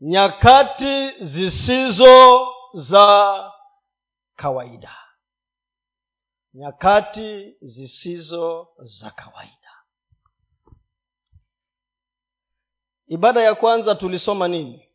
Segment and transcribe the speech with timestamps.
[0.00, 3.52] nyakati zisizo za
[4.36, 4.96] kawaida.
[6.54, 9.56] Nyakati zisizo za kawaida.
[13.06, 14.88] Ibada ya kwanza tulisoma nini?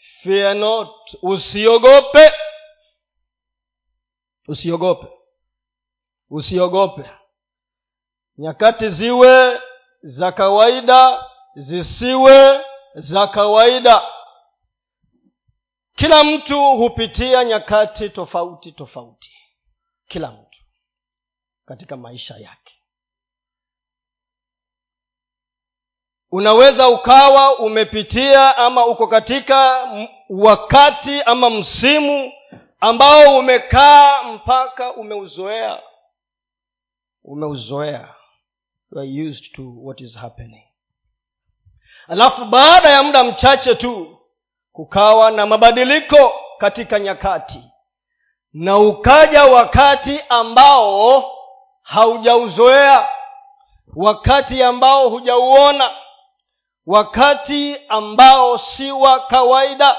[0.00, 2.32] Fear not usiogope.
[4.48, 5.06] Usiogope.
[6.30, 7.10] Usiogope.
[8.38, 9.60] Nyakati ziwe
[10.02, 11.24] za kawaida
[11.54, 12.60] zisiwe
[12.96, 14.02] za kawaida.
[15.94, 19.32] Kila mtu hupitia nyakati tofauti tofauti.
[20.06, 20.58] Kila mtu
[21.64, 22.74] katika maisha yake.
[26.30, 29.88] Unaweza ukawa umepitia ama uko katika
[30.28, 32.32] wakati ama msimu
[32.80, 35.82] ambao umekaa mpaka umeuzoea.
[37.24, 38.14] Umeuzoea.
[39.28, 40.62] Used to what is happening
[42.08, 44.18] alafu baada ya muda mchache tu
[44.72, 47.62] kukawa na mabadiliko katika nyakati.
[48.52, 51.32] Na ukaja wakati ambao
[51.82, 53.08] haujauzoea
[53.96, 55.96] wakati ambao hujauona
[56.86, 59.98] wakati ambao si wa kawaida.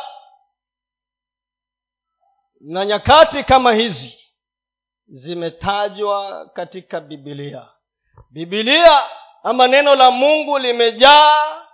[2.61, 4.17] Na nyakati kama hizi
[5.07, 7.67] zimetajwa katika bibilia
[8.29, 9.01] bibilia
[9.43, 11.66] ama neno la mungu limejaa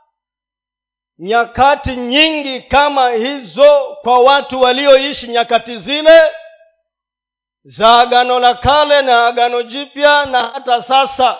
[1.17, 6.22] nyakati nyingi kama hizo kwa watu walioishi nyakati zile
[7.64, 11.39] za agano la kale na agano jipya na hata sasa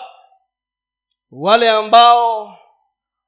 [1.30, 2.58] wale ambao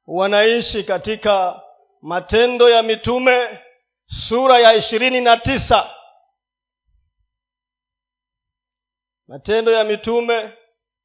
[0.06, 1.62] wanaishi katika
[2.02, 3.58] matendo ya mitume
[4.06, 5.91] sura ya ishirini na tisa.
[9.28, 10.52] Matendo ya mitume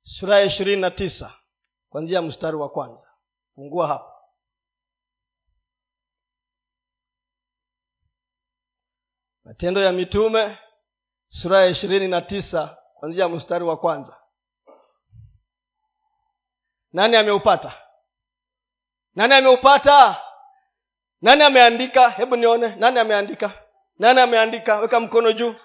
[0.01, 1.33] sura ya ishirini na tisa
[1.89, 3.07] kwanzia mstari wa kwanza.
[3.55, 4.10] Fungua hapa
[9.51, 10.57] matendo ya mitume
[11.27, 14.17] sura ya ishirini na tisa kwanzia mstari wa kwanza.
[16.93, 17.73] Nani ameupata?
[19.15, 20.21] Nani ameupata?
[21.21, 22.09] Nani ameandika?
[22.09, 23.51] Hebu nione nani ameandika?
[23.99, 24.79] Nani ameandika?
[24.79, 25.55] Weka mkono juu.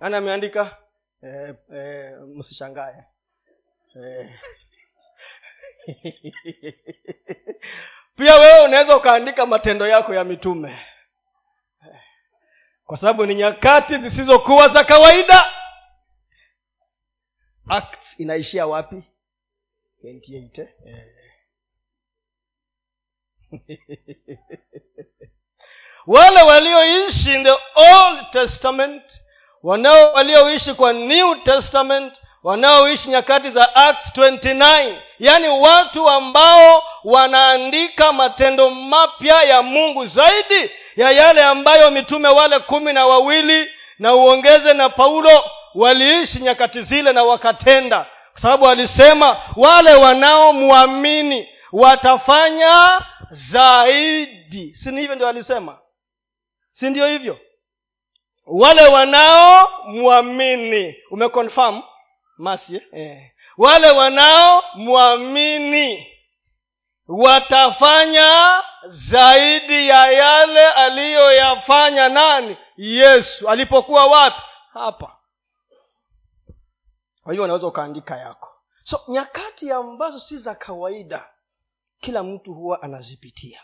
[0.00, 0.76] Nani ameandika?
[1.22, 3.04] E, e, msishangae.
[4.02, 4.38] E.
[8.16, 10.86] pia wewe unaweza ukaandika matendo yako ya mitume
[12.90, 15.52] kwa sababu ni nyakati zisizokuwa za kawaida
[17.68, 19.02] acts inaishia wapi
[20.04, 21.06] 28 eh?
[26.06, 29.22] wale walioishi in the old testament
[29.62, 38.70] wanao walioishi kwa new testament wanaoishi nyakati za acts 29 yaani watu ambao wanaandika matendo
[38.70, 44.88] mapya ya mungu zaidi ya yale ambayo mitume wale kumi na wawili na uongeze na
[44.88, 48.06] paulo waliishi nyakati zile na wakatenda.
[48.32, 53.00] Kwa sababu walisema wale wanaomwamini watafanya
[53.30, 54.74] zaidi.
[54.74, 55.78] Si ni hivyo ndio walisema
[56.72, 57.38] si ndio hivyo?
[58.46, 61.82] Wale wanaomwamini umeconfirm
[62.40, 63.30] masi eh.
[63.58, 66.06] wale wanaomwamini
[67.08, 72.56] watafanya zaidi ya yale aliyoyafanya nani?
[72.76, 73.48] Yesu.
[73.48, 74.42] Alipokuwa wapi?
[74.72, 75.16] Hapa.
[77.22, 78.48] Kwa hiyo unaweza ukaandika yako.
[78.82, 81.28] So nyakati ambazo si za kawaida
[82.00, 83.60] kila mtu huwa anazipitia.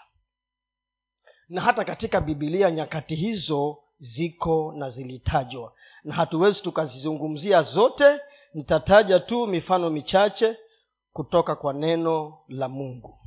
[1.48, 5.72] Na hata katika bibilia nyakati hizo ziko na zilitajwa.
[6.04, 8.20] Na hatuwezi tukazizungumzia zote
[8.56, 10.58] nitataja tu mifano michache
[11.12, 13.18] kutoka kwa neno la mungu.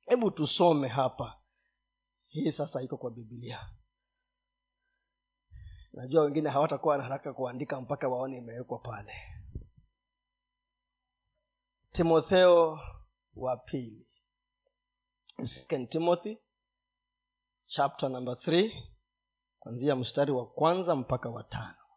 [0.00, 1.40] Hebu tusome hapa.
[2.26, 3.70] Hii sasa iko kwa bibilia
[5.92, 9.12] najua wengine hawatakuwa na haraka kuandika mpaka waone imewekwa pale.
[11.90, 12.80] Timotheo
[13.34, 14.08] wa pili.
[15.44, 16.36] Second timothy
[17.66, 18.82] chapter number 3
[19.58, 21.87] kwanzia mstari wa kwanza mpaka wa tano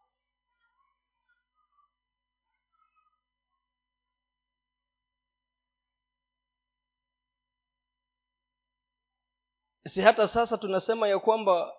[9.92, 11.74] si hata sasa tunasema ya kwamba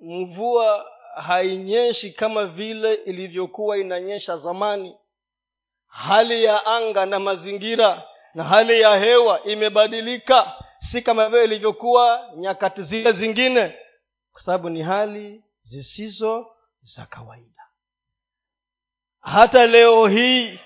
[0.00, 4.96] mvua hainyeshi kama vile ilivyokuwa inanyesha zamani
[5.86, 12.82] hali ya anga na mazingira na hali ya hewa imebadilika si kama vile ilivyokuwa nyakati
[12.82, 13.78] zile zingine
[14.32, 17.62] kwa sababu ni hali zisizo za kawaida.
[19.20, 20.58] Hata leo hii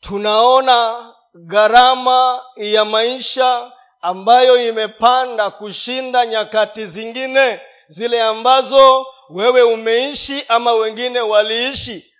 [0.00, 11.20] tunaona gharama ya maisha ambayo imepanda kushinda nyakati zingine zile ambazo wewe umeishi ama wengine
[11.20, 12.14] waliishi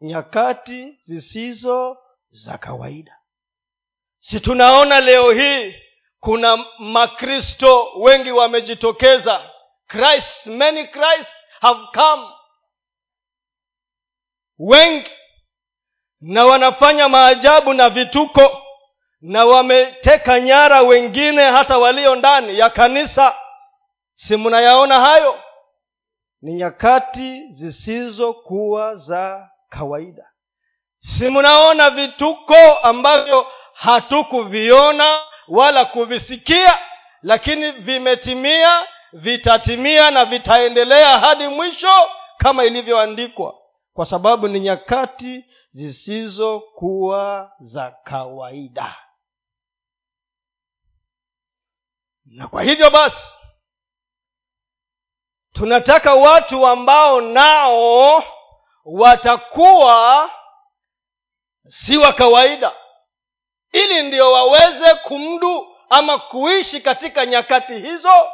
[0.00, 1.98] nyakati zisizo
[2.30, 3.18] za kawaida.
[4.20, 5.74] Si tunaona leo hii
[6.20, 9.50] kuna makristo wengi wamejitokeza.
[9.86, 12.28] Christ many christ have come.
[14.58, 15.10] Wengi.
[16.20, 18.63] Na wanafanya maajabu na vituko
[19.26, 23.34] na wameteka nyara wengine hata walio ndani ya kanisa.
[24.14, 25.40] Si mnayaona hayo?
[26.42, 30.30] Ni nyakati zisizokuwa za kawaida.
[31.00, 35.18] Si mnaona vituko ambavyo hatukuviona
[35.48, 36.78] wala kuvisikia
[37.22, 43.54] lakini vimetimia vitatimia na vitaendelea hadi mwisho kama ilivyoandikwa.
[43.92, 48.96] Kwa sababu ni nyakati zisizokuwa za kawaida
[52.26, 53.34] na kwa hivyo basi
[55.52, 58.22] tunataka watu ambao nao
[58.84, 60.30] watakuwa
[61.68, 62.72] si wa kawaida
[63.72, 68.28] ili ndio waweze kumdu ama kuishi katika nyakati hizo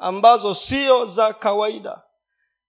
[0.00, 2.02] ambazo sio za kawaida.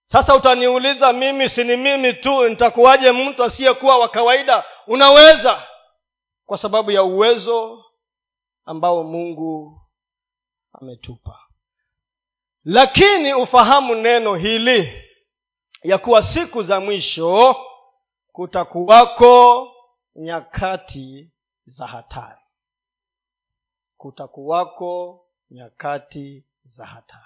[0.06, 4.64] Sasa utaniuliza mimi sini mimi tu nitakuwaje mtu asiyekuwa wa kawaida?
[4.88, 5.68] Unaweza
[6.46, 7.86] kwa sababu ya uwezo
[8.66, 9.82] ambao mungu
[10.82, 11.40] ametupa.
[12.64, 15.04] Lakini ufahamu neno hili
[15.84, 17.56] ya kuwa siku za mwisho
[18.32, 19.72] kutakuwako
[20.16, 21.32] nyakati
[21.66, 22.42] za hatari.
[23.98, 27.22] Kutakuwako nyakati za hatari.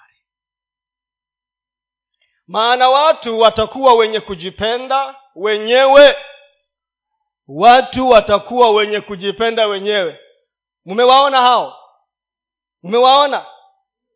[2.47, 6.15] Maana watu watakuwa wenye kujipenda wenyewe.
[7.47, 10.19] Watu watakuwa wenye kujipenda wenyewe.
[10.85, 11.78] Mmewaona hao
[12.83, 13.45] mmewaona?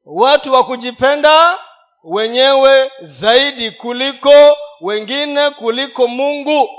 [0.06, 1.60] Watu wa kujipenda
[2.04, 6.70] wenyewe zaidi kuliko wengine kuliko mungu.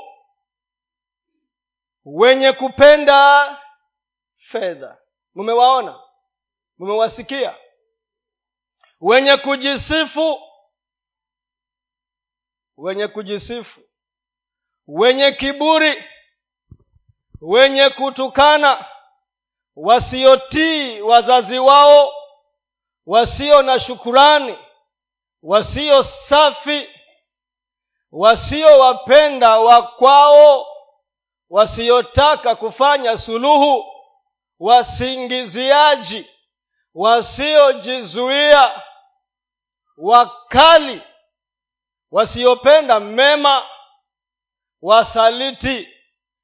[2.05, 3.59] Wenye kupenda
[4.37, 4.99] fedha.
[5.35, 6.01] Mmewaona?
[6.79, 7.57] Mmewasikia?
[9.01, 10.43] Wenye kujisifu.
[12.77, 13.81] Wenye kujisifu.
[14.87, 16.05] Wenye kiburi.
[17.41, 18.87] Wenye kutukana
[19.77, 22.15] wasiotii wazazi wao
[23.07, 24.59] wasio na shukurani
[25.43, 26.89] wasio safi
[28.13, 30.67] wasiowapenda wakwao
[31.51, 33.85] wasiotaka kufanya suluhu
[34.61, 36.27] wasingiziaji
[36.95, 38.83] wasiojizuia
[39.97, 41.03] wakali
[42.11, 43.67] wasiopenda mema
[44.83, 45.89] wasaliti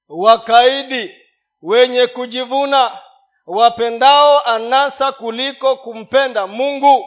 [0.09, 1.17] wakaidi
[1.62, 2.99] wenye kujivuna
[3.50, 7.05] wapendao anasa kuliko kumpenda mungu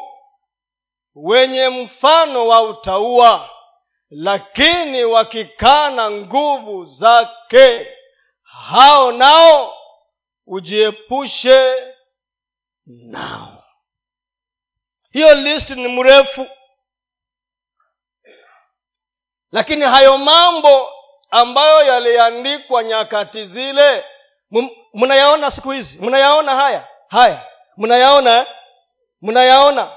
[1.15, 3.49] wenye mfano wa utaua
[4.09, 7.87] lakini wakikana nguvu zake
[8.43, 9.73] hao nao
[10.47, 11.93] ujiepushe
[12.85, 13.63] nao.
[15.11, 16.47] Hiyo listi ni mrefu
[19.51, 20.89] lakini hayo mambo
[21.29, 24.05] ambayo yaliandikwa nyakati zile
[24.93, 25.97] mnayaona siku hizi?
[25.99, 26.87] Mnayaona haya?
[27.07, 27.45] Haya.
[27.77, 28.47] Mnayaona?
[29.21, 29.95] Mnayaona?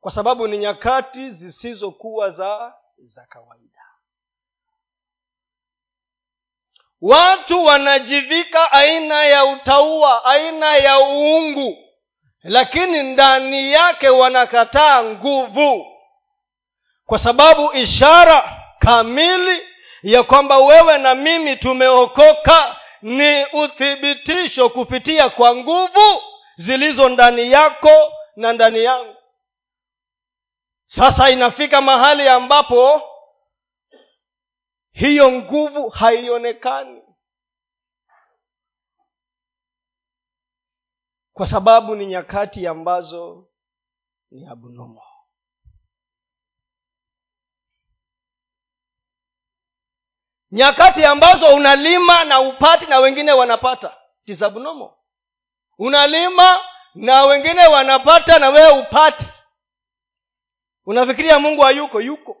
[0.00, 3.82] Kwa sababu ni nyakati zisizokuwa za za kawaida.
[7.00, 11.76] Watu wanajivika aina ya utaua aina ya uungu.
[12.42, 15.86] Lakini ndani yake wanakataa nguvu.
[17.06, 19.67] Kwa sababu ishara kamili
[20.02, 26.22] ya kwamba wewe na mimi tumeokoka ni uthibitisho kupitia kwa nguvu
[26.56, 29.14] zilizo ndani yako na ndani yangu.
[30.86, 33.02] Sasa inafika mahali ambapo
[34.92, 37.02] hiyo nguvu haionekani.
[41.32, 43.48] Kwa sababu ni nyakati ambazo
[44.30, 45.02] ni abnomo
[50.50, 54.98] nyakati ambazo unalima na upati na wengine wanapata tisabnomo
[55.78, 56.64] unalima
[56.94, 59.26] na wengine wanapata na wewe upati.
[60.86, 62.00] Unafikiria mungu hayuko?
[62.00, 62.36] Yuko.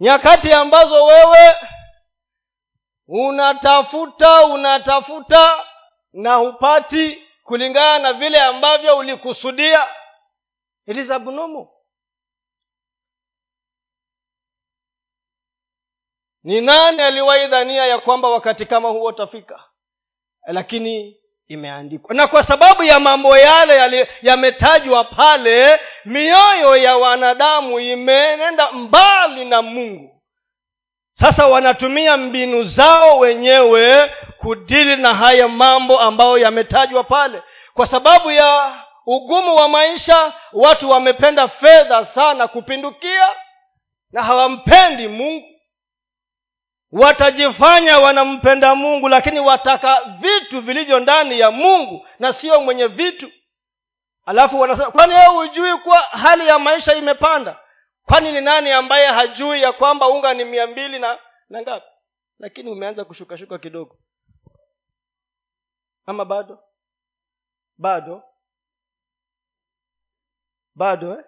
[0.00, 1.56] Nyakati ambazo wewe
[3.08, 5.66] unatafuta unatafuta
[6.12, 9.86] na hupati kulingana na vile ambavyo ulikusudia
[10.86, 11.66] it is abnormal
[16.48, 19.60] ni nani aliwahi dhania ya kwamba wakati kama huo utafika?
[20.46, 21.16] Lakini
[21.48, 22.14] imeandikwa.
[22.14, 30.22] Na kwa sababu ya mambo yale yametajwa pale mioyo ya wanadamu imenenda mbali na mungu.
[31.12, 37.42] Sasa wanatumia mbinu zao wenyewe kudili na haya mambo ambayo yametajwa pale.
[37.74, 38.74] Kwa sababu ya
[39.06, 43.28] ugumu wa maisha watu wamependa fedha sana kupindukia
[44.12, 45.57] na hawampendi mungu
[46.92, 53.30] watajifanya wanampenda mungu lakini wataka vitu vilivyo ndani ya mungu na sio mwenye vitu.
[54.24, 57.60] Alafu wanasema kwani wewe hujui kuwa hali ya maisha imepanda?
[58.04, 61.18] Kwani ni nani ambaye hajui ya kwamba unga ni mia mbili na
[61.48, 61.86] na ngapi?
[62.38, 63.98] Lakini umeanza kushukashuka kidogo.
[66.06, 66.58] Ama bado?
[67.78, 68.22] Bado?
[70.74, 71.24] Bado eh?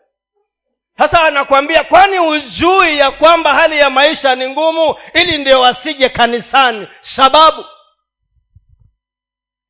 [1.01, 4.95] Sasa anakwambia kwani ujui ya kwamba hali ya maisha ni ngumu?
[5.15, 6.89] Ili ndio wasije kanisani.
[7.01, 7.65] Sababu?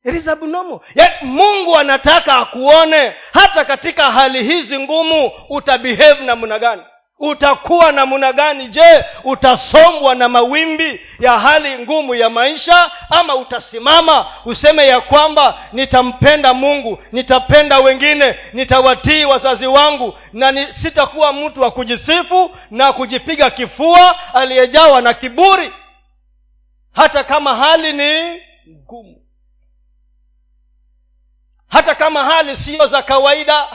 [0.05, 0.79] It is abnormal.
[1.21, 3.15] Mungu anataka akuone.
[3.33, 6.81] Hata katika hali hizi ngumu utabehave namna gani
[7.21, 8.67] utakuwa namna gani?
[8.67, 14.25] Je utasombwa na mawimbi ya hali ngumu ya maisha ama utasimama?
[14.45, 22.51] Useme ya kwamba nitampenda mungu nitapenda wengine nitawatii wazazi wangu na sitakuwa mtu wa kujisifu
[22.71, 25.71] na kujipiga kifua aliyejawa na kiburi.
[26.91, 29.17] Hata kama hali ni ngumu.
[31.67, 33.67] Hata kama hali siyo za kawaida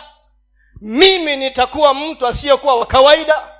[0.81, 3.53] mimi nitakuwa mtu asiyekuwa wa kawaida.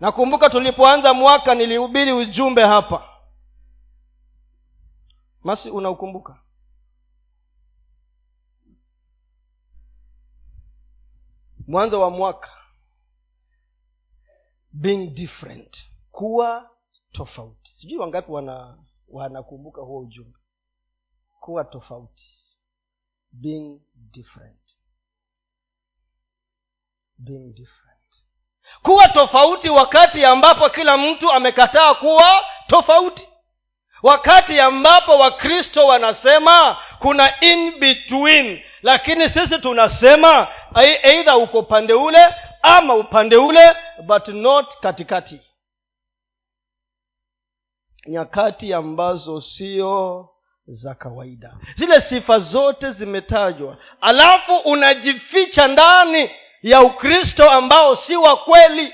[0.00, 3.08] Nakumbuka tulipoanza mwaka nilihubiri ujumbe hapa.
[5.42, 6.40] Masi unaukumbuka?
[11.66, 12.50] Mwanzo wa mwaka.
[14.72, 15.86] Being different.
[16.12, 16.70] Kuwa
[17.12, 17.72] tofauti.
[17.72, 20.38] Sijui wangapi wana wanakumbuka huo ujumbe.
[21.40, 22.58] Kuwa tofauti.
[23.32, 24.75] Being different
[27.18, 27.86] being different.
[28.82, 33.28] Kuwa tofauti wakati ambapo kila mtu amekataa kuwa tofauti.
[34.02, 40.48] Wakati ambapo wakristo wanasema kuna in between lakini sisi tunasema
[41.02, 45.40] eidha uko upande ule ama upande ule but not katikati.
[48.06, 50.28] Nyakati ambazo sio
[50.66, 51.54] za kawaida.
[51.74, 53.76] Zile sifa zote zimetajwa.
[54.00, 56.30] Alafu unajificha ndani
[56.62, 58.92] ya ukristo ambao si wa kweli.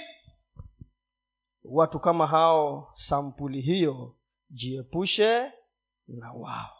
[1.64, 4.16] Watu kama hao sampuli hiyo
[4.50, 5.52] jiepushe
[6.08, 6.78] na wao.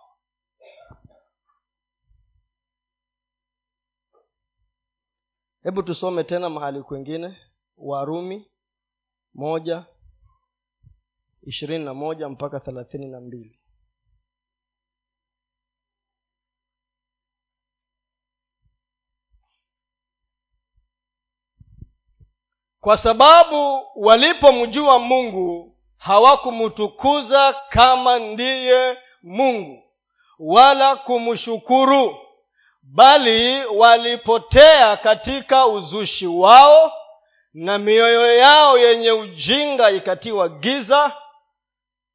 [5.63, 7.39] Hebu tusome tena mahali kwengine.
[7.77, 8.51] Warumi
[9.35, 9.87] moja
[11.43, 13.62] ishirini na moja mpaka thelathini na mbili
[22.83, 29.83] kwa sababu walipomjua mungu hawakumtukuza kama ndiye mungu
[30.39, 32.17] wala kumshukuru
[32.83, 36.93] bali walipotea katika uzushi wao
[37.55, 41.17] na mioyo yao yenye ujinga ikatiwa giza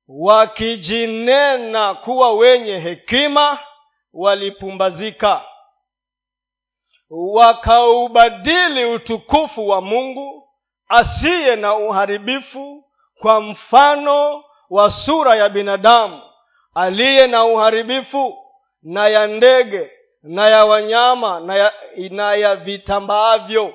[0.07, 3.59] wakijinena kuwa wenye hekima
[4.13, 5.45] walipumbazika.
[7.09, 10.46] Wakaubadili utukufu wa mungu
[10.89, 12.83] asiye na uharibifu
[13.21, 16.21] kwa mfano wa sura ya binadamu.
[16.75, 18.37] Aliye na uharibifu
[18.83, 19.91] na ya ndege
[20.23, 21.73] na ya wanyama na ya,
[22.09, 23.73] na ya vitambaavyo.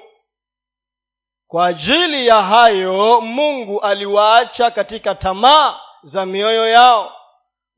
[1.49, 7.12] Kwa ajili ya hayo mungu aliwaacha katika tamaa za mioyo yao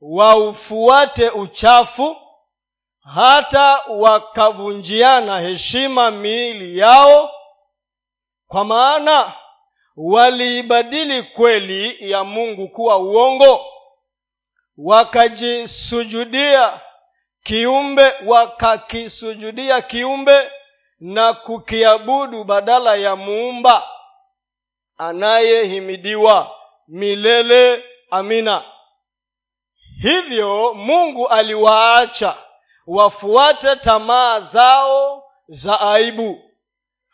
[0.00, 2.16] waufuate uchafu
[3.14, 7.30] hata wakavunjiana heshima miili yao
[8.48, 9.32] kwa maana
[9.96, 13.64] waliibadili kweli ya mungu kuwa uongo
[14.78, 16.80] wakajisujudia
[17.42, 20.50] kiumbe wakakisujudia kiumbe
[21.00, 23.88] na kukiabudu badala ya muumba
[24.98, 26.50] anayehimidiwa
[26.88, 28.64] milele amina.
[30.02, 32.36] Hivyo mungu aliwaacha
[32.86, 36.43] wafuate tamaa zao za aibu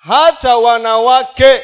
[0.09, 1.63] hata wanawake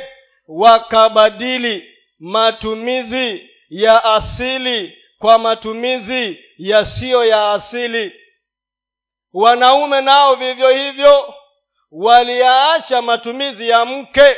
[0.48, 8.12] wakabadili matumizi ya asili kwa matumizi yasiyo ya asili.
[9.32, 11.34] Wanaume nao vivyo hivyo
[11.90, 14.36] waliyaacha matumizi ya mke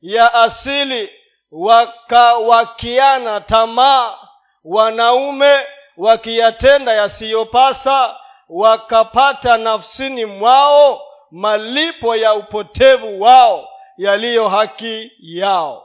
[0.00, 1.10] ya asili
[1.50, 4.18] wakawakiana tamaa.
[4.64, 8.16] Wanaume wakiyatenda yasiyopasa
[8.48, 15.84] wakapata nafsini mwao malipo ya upotevu wao yaliyo haki yao.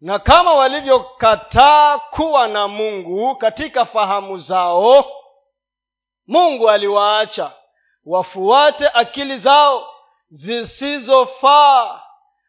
[0.00, 5.04] Na kama walivyokataa kuwa na mungu katika fahamu zao
[6.26, 7.52] mungu aliwaacha
[8.04, 9.88] wafuate akili zao
[10.28, 12.02] zisizofaa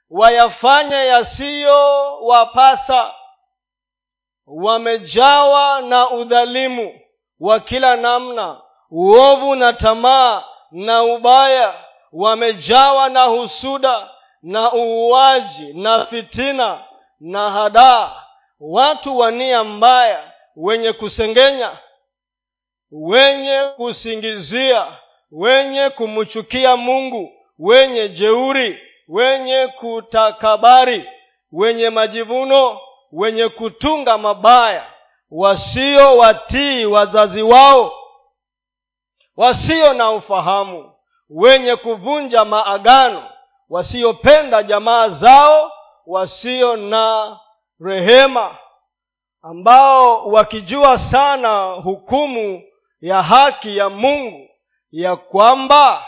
[0.09, 3.13] wayafanye yasiyowapasa.
[4.47, 6.99] Wamejawa na udhalimu
[7.39, 10.43] wa kila namna uovu na tamaa
[10.75, 11.73] na ubaya
[12.13, 14.09] wamejawa na husuda
[14.41, 16.83] na uuaji na fitina
[17.19, 18.11] na hadaa.
[18.59, 21.71] Watu wa nia mbaya wenye kusengenya
[22.91, 24.85] wenye kusingizia
[25.31, 31.09] wenye kumchukia mungu wenye jeuri wenye kutakabari
[31.51, 32.79] wenye majivuno
[33.11, 34.85] wenye kutunga mabaya
[35.31, 37.93] wasio watii wazazi wao
[39.37, 40.91] wasio na ufahamu
[41.29, 43.29] wenye kuvunja maagano
[43.69, 45.71] wasiopenda jamaa zao
[46.05, 47.39] wasio na
[47.79, 48.57] rehema
[49.41, 52.63] ambao wakijua sana hukumu
[53.01, 54.49] ya haki ya mungu
[54.91, 56.05] ya kwamba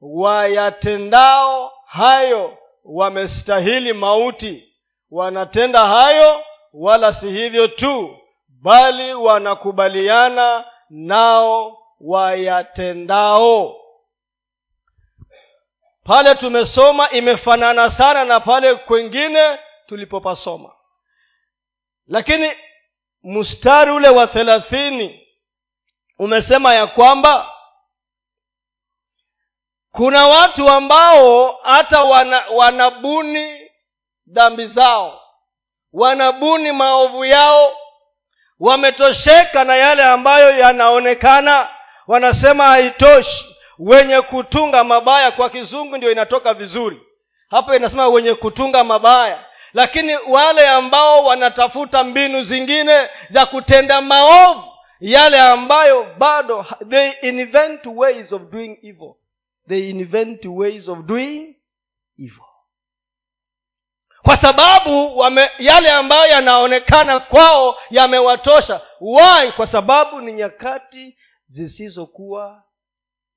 [0.00, 4.68] wayatendao hayo wamestahili mauti.
[5.10, 8.16] Wanatenda hayo wala si hivyo tu
[8.48, 13.76] bali wanakubaliana nao wayatendao.
[16.04, 20.72] Pale tumesoma imefanana sana na pale kwengine tulipopasoma.
[22.06, 22.52] Lakini
[23.22, 25.28] mstari ule wa thelathini
[26.18, 27.52] umesema ya kwamba
[29.90, 33.70] kuna watu ambao hata wana, wanabuni
[34.26, 35.22] dhambi zao
[35.92, 37.76] wanabuni maovu yao
[38.60, 41.68] wametosheka na yale ambayo yanaonekana
[42.06, 43.48] wanasema haitoshi.
[43.78, 47.00] Wenye kutunga mabaya kwa kizungu ndio inatoka vizuri.
[47.50, 49.44] Hapa inasema wenye kutunga mabaya.
[49.74, 58.32] Lakini wale ambao wanatafuta mbinu zingine za kutenda maovu yale ambayo bado they invent ways
[58.32, 59.14] of doing evil.
[59.68, 61.56] They invent ways of doing
[62.18, 62.44] evil.
[64.22, 68.80] Kwa sababu wame, yale ambayo yanaonekana kwao yamewatosha.
[69.00, 69.52] Why?
[69.56, 71.16] Kwa sababu ni nyakati
[71.52, 72.64] zisizokuwa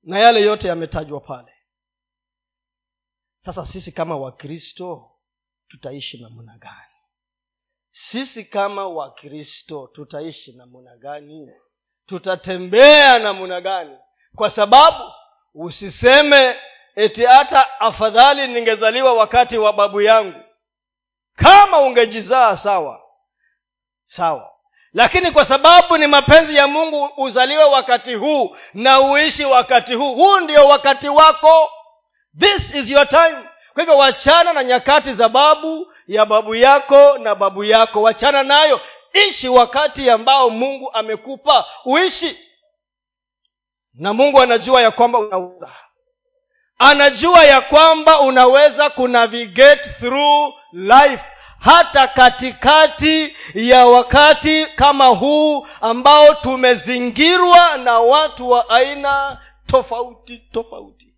[0.02, 1.52] na yale yote yametajwa pale.
[3.38, 5.10] Sasa sisi kama wakristo
[5.68, 6.94] tutaishi namna gani?
[7.90, 11.50] Sisi kama wakristo tutaishi namna gani?
[12.06, 13.98] Tutatembea namna gani?
[14.36, 15.04] Kwa sababu
[15.54, 16.56] usiseme
[16.94, 20.40] eti hata afadhali ningezaliwa wakati wa babu yangu.
[21.34, 23.02] Kama ungejizaa sawa
[24.04, 24.55] sawa
[24.96, 30.14] lakini kwa sababu ni mapenzi ya mungu uzaliwe wakati huu na uishi wakati huu.
[30.14, 31.70] Huu ndio wakati wako.
[32.38, 33.36] This is your time.
[33.74, 38.02] Kwa hivyo wachana na nyakati za babu ya babu yako na babu yako.
[38.02, 38.80] Wachana nayo.
[39.28, 42.38] Ishi wakati ambao mungu amekupa uishi.
[43.94, 45.72] Na mungu anajua ya kwamba unaweza.
[46.78, 51.24] Anajua ya kwamba unaweza kunavigate through life
[51.66, 61.14] hata katikati ya wakati kama huu ambao tumezingirwa na watu wa aina tofauti tofauti.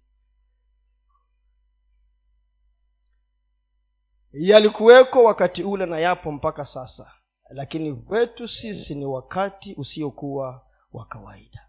[4.33, 7.13] Yalikuweko wakati ule na yapo mpaka sasa
[7.51, 11.69] lakini kwetu sisi ni wakati usiokuwa wa kawaida.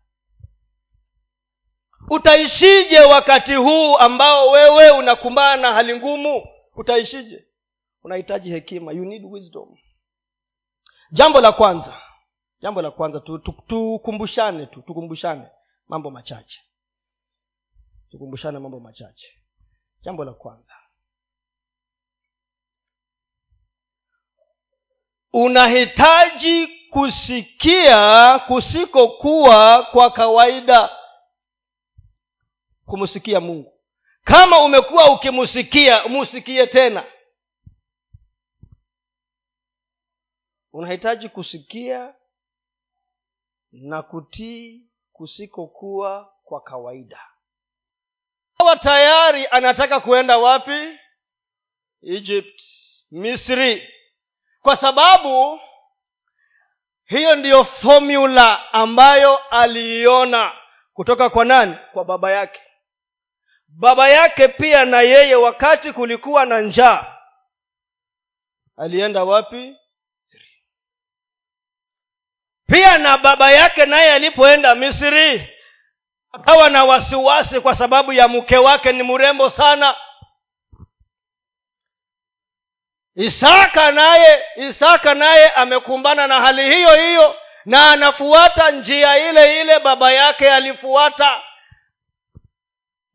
[2.09, 6.43] Utaishije wakati huu ambao wewe unakumbana na hali ngumu?
[6.75, 7.48] Utaishije
[8.03, 8.91] unahitaji hekima.
[8.91, 9.77] You need wisdom.
[11.12, 12.01] Jambo la kwanza.
[12.62, 13.19] Jambo la kwanza
[13.67, 15.47] tukumbushane tu, tu, tu tukumbushane
[15.88, 16.62] mambo machache.
[18.12, 19.27] Tukumbushane mambo machache.
[20.01, 20.73] Jambo la kwanza.
[25.33, 30.89] Unahitaji kusikia kusikokuwa kwa kawaida.
[32.85, 33.73] Kumsikia mungu.
[34.23, 37.05] Kama umekuwa ukimusikia musikie tena
[40.73, 42.15] unahitaji kusikia
[43.71, 47.19] na kutii kusikokuwa kwa kawaida.
[48.60, 50.99] Awa tayari anataka kuenda wapi?
[52.01, 52.62] Egypt
[53.12, 53.93] misri.
[54.62, 55.60] Kwa sababu
[57.05, 60.51] hiyo ndiyo fomula ambayo aliiona
[60.93, 61.75] kutoka kwa nani?
[61.91, 62.62] Kwa baba yake.
[63.67, 67.15] Baba yake pia na yeye wakati kulikuwa na njaa
[68.77, 69.77] alienda wapi
[72.69, 75.49] pia na baba yake naye alipoenda misri
[76.32, 79.95] akawa na wasiwasi kwa sababu ya mke wake ni mrembo sana.
[83.15, 90.12] Isaka naye isaka naye amekumbana na hali hiyo hiyo na anafuata njia ile ile baba
[90.12, 91.41] yake alifuata.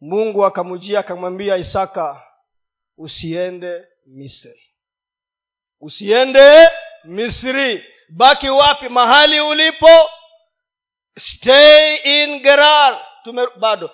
[0.01, 2.23] Mungu akamjia akamwambia isaka
[2.99, 4.75] usiende misri.
[5.81, 6.69] Usiende
[7.05, 7.85] misri
[8.18, 8.88] baki wapi?
[8.88, 9.94] Mahali ulipo?
[11.18, 12.92] Stay in gerar.
[13.24, 13.90] Tume, bado.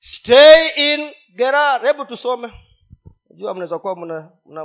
[0.00, 0.60] Stay
[0.92, 1.00] in
[1.36, 1.80] gerar.
[1.82, 2.48] Hebu tusome.
[3.30, 3.96] Najua mnaweza kuwa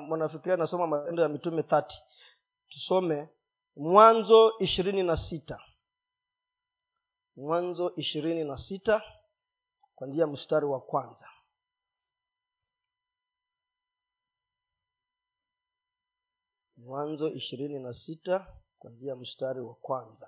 [0.02, 1.86] mnafikiria nasoma matendo ya mitume 30
[2.68, 3.30] tusome
[3.76, 5.60] mwanzo ishirini na sita.
[7.36, 9.02] Mwanzo ishirini na sita
[9.96, 11.28] kwanzia mstari wa kwanza.
[16.78, 18.48] Mwanzo ishirini na sita
[18.86, 20.28] kwanzia mstari wa kwanza.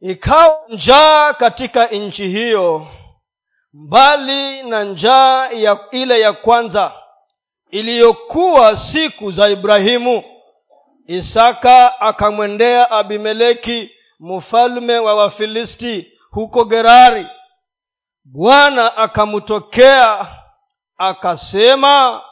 [0.00, 2.86] Ikawa njaa katika nchi hiyo
[3.72, 7.02] mbali na njaa ya ile ya kwanza
[7.70, 10.24] iliyokuwa siku za ibrahimu
[11.06, 17.26] isaka akamwendea abimeleki mfalme wa wafilisti huko gerari.
[18.24, 20.26] Bwana akamtokea
[20.96, 22.22] akasema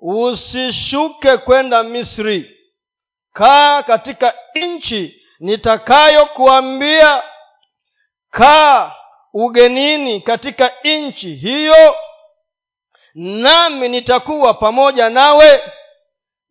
[0.00, 2.56] usishuke kwenda misri.
[3.32, 7.22] Kaa katika nchi nitakayokuambia.
[8.30, 8.94] Kaa
[9.34, 11.96] ugenini katika nchi hiyo
[13.14, 15.62] nami nitakuwa pamoja nawe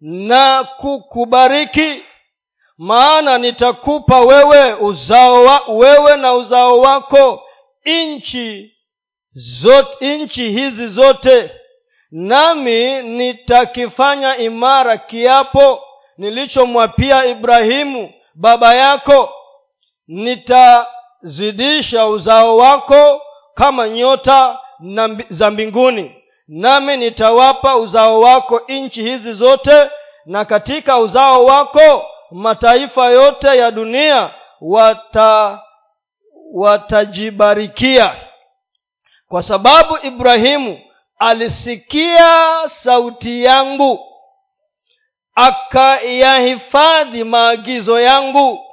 [0.02, 2.04] na kukubariki
[2.78, 7.44] maana nitakupa wewe uzao wa, wewe na uzao wako
[7.86, 8.78] nchi
[9.34, 11.59] zote nchi hizi zote
[12.12, 15.82] nami nitakifanya imara kiapo
[16.18, 19.34] nilichomwapia ibrahimu baba yako.
[20.08, 23.22] Nitazidisha uzao wako
[23.54, 24.60] kama nyota
[25.30, 26.16] za mbinguni.
[26.48, 29.90] Nami nitawapa uzao wako nchi hizi zote
[30.26, 35.60] na katika uzao wako mataifa yote ya dunia wata
[36.54, 38.16] watajibarikia.
[39.28, 40.80] Kwa sababu ibrahimu
[41.20, 44.06] alisikia sauti yangu.
[45.36, 48.66] Akayahifadhi maagizo yangu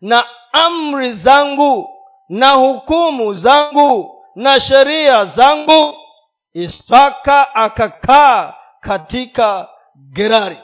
[0.00, 1.88] na amri zangu
[2.28, 5.96] na hukumu zangu na sheria zangu.
[6.52, 10.58] Isaka akakaa katika gerari.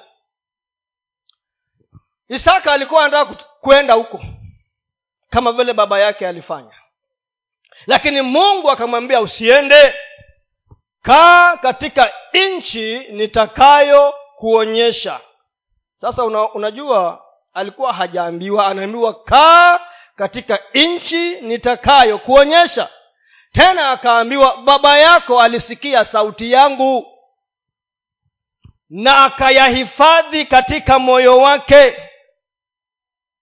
[2.29, 4.21] Isaka alikuwa anataka kwenda huko
[5.31, 6.75] kama vile baba yake alifanya.
[7.87, 9.95] Lakini mungu akamwambia usiende
[11.03, 15.21] kaa katika nchi nitakayokuonyesha
[15.95, 19.81] sasa una, unajua alikuwa hajaambiwa anaambiwa kaa
[20.17, 22.89] katika nchi nitakayokuonyesha
[23.53, 27.07] tena akaambiwa baba yako alisikia sauti yangu.
[28.91, 31.97] Na akayahifadhi katika moyo wake.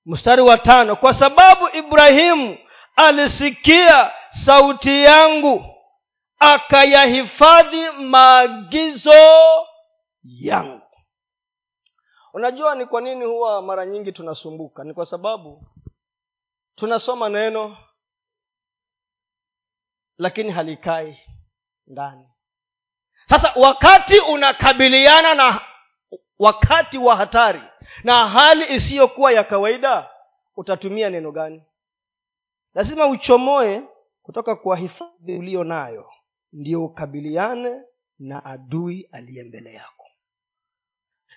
[0.07, 2.59] Mstari wa tano kwa sababu ibrahimu
[2.97, 5.75] alisikia sauti yangu
[6.41, 9.13] akayahifadhi maagizo
[10.23, 10.87] yangu.
[12.33, 14.85] Unajua ni kwa nini huwa mara nyingi tunasumbuka?
[14.85, 15.67] Ni kwa sababu
[16.75, 17.77] tunasoma neno
[20.19, 21.19] lakini halikai
[21.87, 22.29] ndani.
[23.29, 25.61] Sasa wakati unakabiliana na
[26.39, 27.63] wakati wa hatari
[28.05, 30.11] na hali isiyokuwa ya kawaida
[30.57, 31.63] utatumia neno gani?
[32.75, 33.83] Lazima uchomoe
[34.23, 36.11] kutoka kwa hifadhi ulio nayo
[36.53, 37.81] ndio ukabiliane
[38.19, 40.07] na adui aliye mbele yako.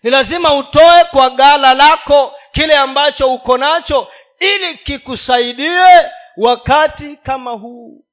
[0.03, 4.07] Ni lazima utoe kwa gala lako kile ambacho uko nacho
[4.39, 5.85] ili kikusaidie
[6.37, 8.05] wakati kama huu.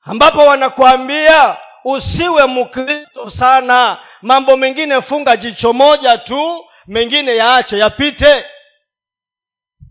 [0.00, 3.98] Ambapo wanakuambia usiwe mkristo sana.
[4.22, 8.44] Mambo mengine funga jicho moja tu mengine yaache yapite.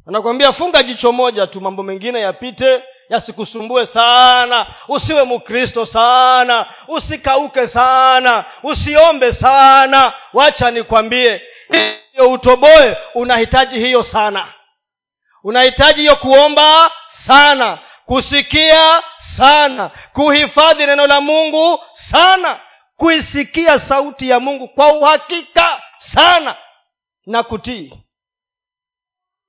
[0.08, 8.46] Anakwambia funga jicho moja tu mambo mengine yapite yasikusumbue sana usiwe mkristo sana usikauke sana
[8.64, 10.14] usiombe sana.
[10.34, 11.42] Wacha nikwambie
[12.12, 14.54] hiyo utoboe unahitaji hiyo sana.
[15.44, 22.60] Unahitaji hiyo kuomba sana kusikia sana kuhifadhi neno la mungu sana
[22.96, 26.56] kuisikia sauti ya mungu kwa uhakika sana
[27.26, 27.94] na kutii.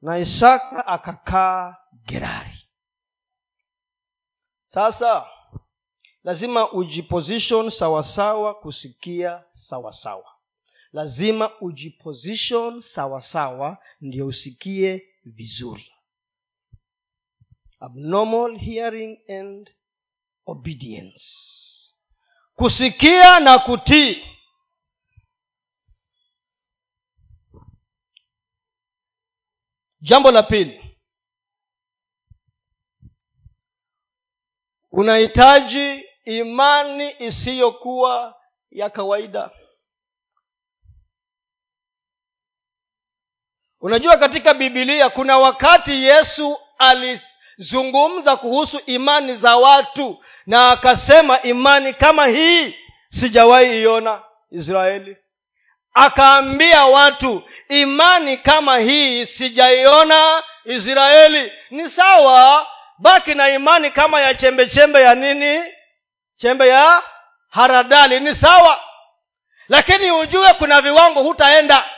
[0.03, 2.54] Na isaka akakaa gerari
[4.75, 5.27] sasa
[6.25, 10.31] lazima ujiposition sawasawa kusikia sawasawa.
[10.93, 15.93] Lazima ujiposition sawasawa ndio usikie vizuri.
[17.81, 19.75] Abnormal hearing and
[20.47, 21.25] obedience.
[22.55, 24.23] Kusikia na kutii.
[30.01, 30.84] Jambo la pili
[34.97, 38.35] unahitaji imani isiyokuwa
[38.71, 39.51] ya kawaida.
[43.81, 52.27] Unajua katika bibilia kuna wakati yesu alizungumza kuhusu imani za watu na akasema imani kama
[52.27, 52.75] hii
[53.11, 55.17] sijawahi iona israeli.
[55.95, 61.53] Akaambia watu imani kama hii sijaiona israeli.
[61.71, 62.67] Ni sawa
[62.99, 65.73] baki na imani kama ya chembe chembe ya nini?
[66.37, 67.03] Chembe ya
[67.49, 68.21] haradali.
[68.21, 68.85] Ni sawa.
[69.69, 71.91] Lakini ujue kuna viwango hutaenda.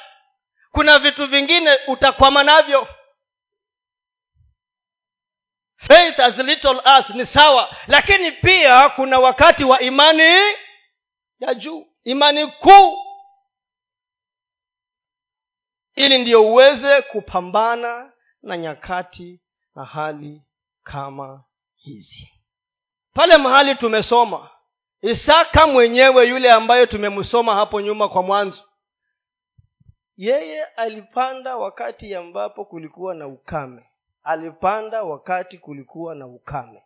[0.70, 2.88] Kuna vitu vingine utakwama navyo.
[5.76, 7.76] Faith as little as ni sawa.
[7.86, 10.38] Lakini pia kuna wakati wa imani
[11.38, 11.86] ya juu.
[12.02, 12.98] Imani kuu.
[15.94, 19.40] Ili ndiyo uweze kupambana na nyakati
[19.74, 20.42] na hali
[20.86, 21.44] kama
[21.76, 22.32] hizi.
[23.12, 24.50] Pale mahali tumesoma
[25.02, 28.64] isaka mwenyewe yule ambaye tumemsoma hapo nyuma kwa mwanzo
[30.16, 33.90] yeye alipanda wakati ambapo kulikuwa na ukame.
[34.24, 36.82] Alipanda wakati kulikuwa na ukame.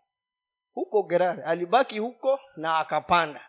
[0.72, 3.40] Huko gerari alibaki huko na akapanda.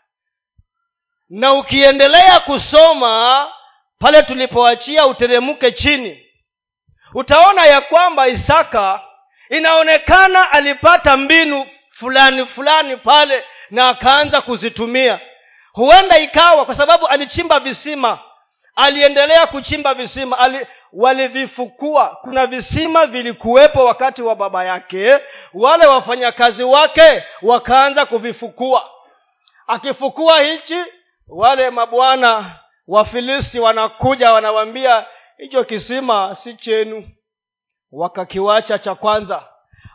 [1.30, 3.48] Na ukiendelea kusoma
[4.00, 6.26] pale tulipoachia uteremke chini
[7.14, 9.02] utaona ya kwamba isaka
[9.52, 15.20] inaonekana alipata mbinu fulani fulani pale na akaanza kuzitumia.
[15.74, 18.20] Huenda ikawa kwa sababu alichimba visima.
[18.76, 20.40] Aliendelea kuchimba visima.
[20.40, 22.18] Ali, walivifukua.
[22.22, 25.18] Kuna visima vilikuwepo wakati wa baba yake.
[25.54, 28.90] Wale wafanyakazi wake wakaanza kuvifukua.
[29.68, 30.84] Akifukua hichi
[31.28, 32.46] wale mabwana
[32.88, 35.06] wafilisti wanakuja wanawambia
[35.38, 37.08] hicho kisima si chenu
[37.92, 39.44] wakakiwacha cha kwanza.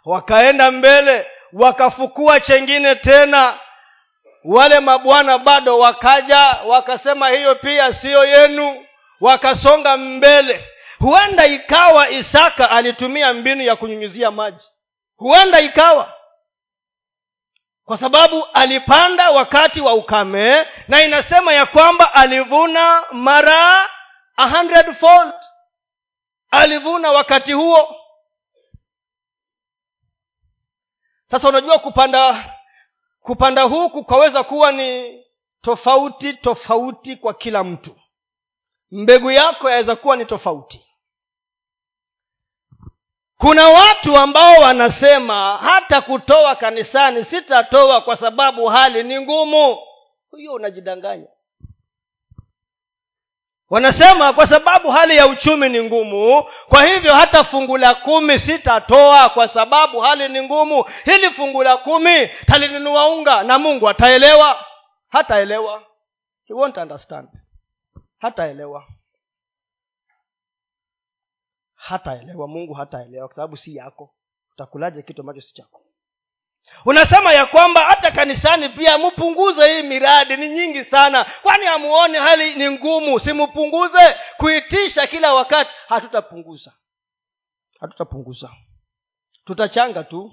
[0.04, 3.58] Wakaenda mbele wakafukua chengine tena.
[4.44, 8.86] Wale mabwana bado wakaja wakasema hiyo pia siyo yenu.
[9.20, 10.68] Wakasonga mbele.
[10.98, 14.64] Huenda ikawa isaka alitumia mbinu ya kunyunyizia maji.
[15.16, 16.12] Huenda ikawa.
[17.84, 23.88] Kwa sababu alipanda wakati wa ukame na inasema ya kwamba alivuna mara
[24.36, 25.32] a hundredfold
[26.50, 27.96] alivuna wakati huo.
[31.30, 32.52] Sasa unajua kupanda
[33.20, 35.22] kupanda huku kwaweza kuwa ni
[35.60, 38.00] tofauti tofauti kwa kila mtu.
[38.90, 40.86] Mbegu yako yaweza kuwa ni tofauti.
[43.38, 49.78] Kuna watu ambao wanasema hata kutoa kanisani sitatoa kwa sababu hali ni ngumu.
[50.36, 51.28] Hiyo unajidanganya
[53.70, 59.28] wanasema kwa sababu hali ya uchumi ni ngumu kwa hivyo hata fungu la kumi sitatoa
[59.30, 60.84] kwa sababu hali ni ngumu.
[61.04, 64.64] Hili fungu la kumi talinunua unga na mungu ataelewa.
[65.08, 65.82] Hataelewa.
[66.44, 67.28] He won't understand.
[68.18, 68.84] Hataelewa.
[71.74, 72.48] Hataelewa.
[72.48, 74.14] Mungu hataelewa kwa sababu si yako.
[74.52, 75.82] Utakulaje kitu ambacho si chako
[76.84, 81.26] unasema ya kwamba hata kanisani pia mpunguze hii miradi ni nyingi sana.
[81.42, 83.20] Kwani hamuone hali ni ngumu?
[83.20, 85.74] Simpunguze kuitisha kila wakati.
[85.88, 86.72] Hatutapunguza.
[87.80, 88.50] Hatutapunguza.
[89.44, 90.32] Tutachanga tu.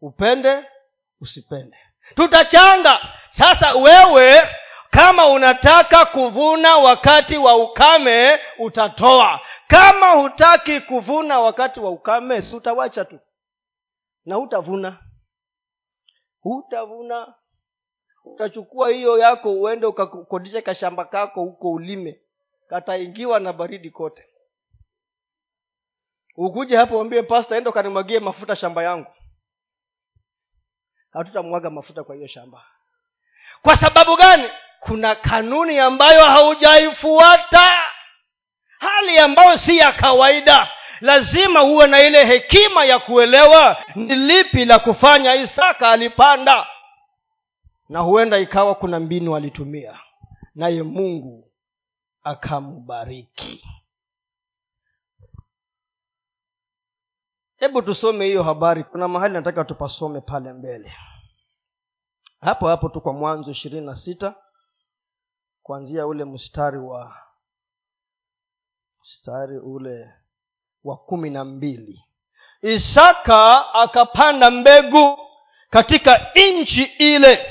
[0.00, 0.64] Upende
[1.20, 1.76] usipende.
[2.14, 3.00] Tutachanga.
[3.28, 4.42] Sasa wewe
[4.90, 9.40] kama unataka kuvuna wakati wa ukame utatoa.
[9.66, 13.18] Kama hutaki kuvuna wakati wa ukame utawacha tu.
[14.24, 14.98] Na hutavuna
[16.40, 17.34] hutavuna.
[18.24, 22.20] Utachukua hiyo yako uende ukakodisha kashamba kako huko ulime.
[22.68, 24.26] Kataingiwa na baridi kote.
[26.36, 29.12] Ukuje hapo wambie pasta enda ukanimwagie mafuta shamba yangu.
[31.12, 32.64] Hatutamwaga mafuta kwa hiyo shamba.
[33.62, 34.50] Kwa sababu gani?
[34.80, 37.72] Kuna kanuni ambayo haujaifuata.
[38.78, 40.70] Hali ambayo si ya kawaida
[41.00, 46.66] lazima huwe na ile hekima ya kuelewa ni lipi la kufanya isaka alipanda.
[47.88, 49.98] Na huenda ikawa kuna mbinu alitumia.
[50.54, 51.52] Naye mungu
[52.22, 53.64] akambariki.
[57.56, 58.84] Hebu tusome hiyo habari.
[58.84, 60.92] Kuna mahali nataka tupasome pale mbele.
[62.40, 64.34] Hapo hapo tu kwa mwanzo ishirini na sita
[65.62, 67.16] kuanzia ule mstari wa
[69.02, 70.14] mstari ule
[70.84, 72.04] wa kumi na mbili.
[72.62, 75.18] Isaka akapanda mbegu
[75.70, 77.46] katika nchi ile.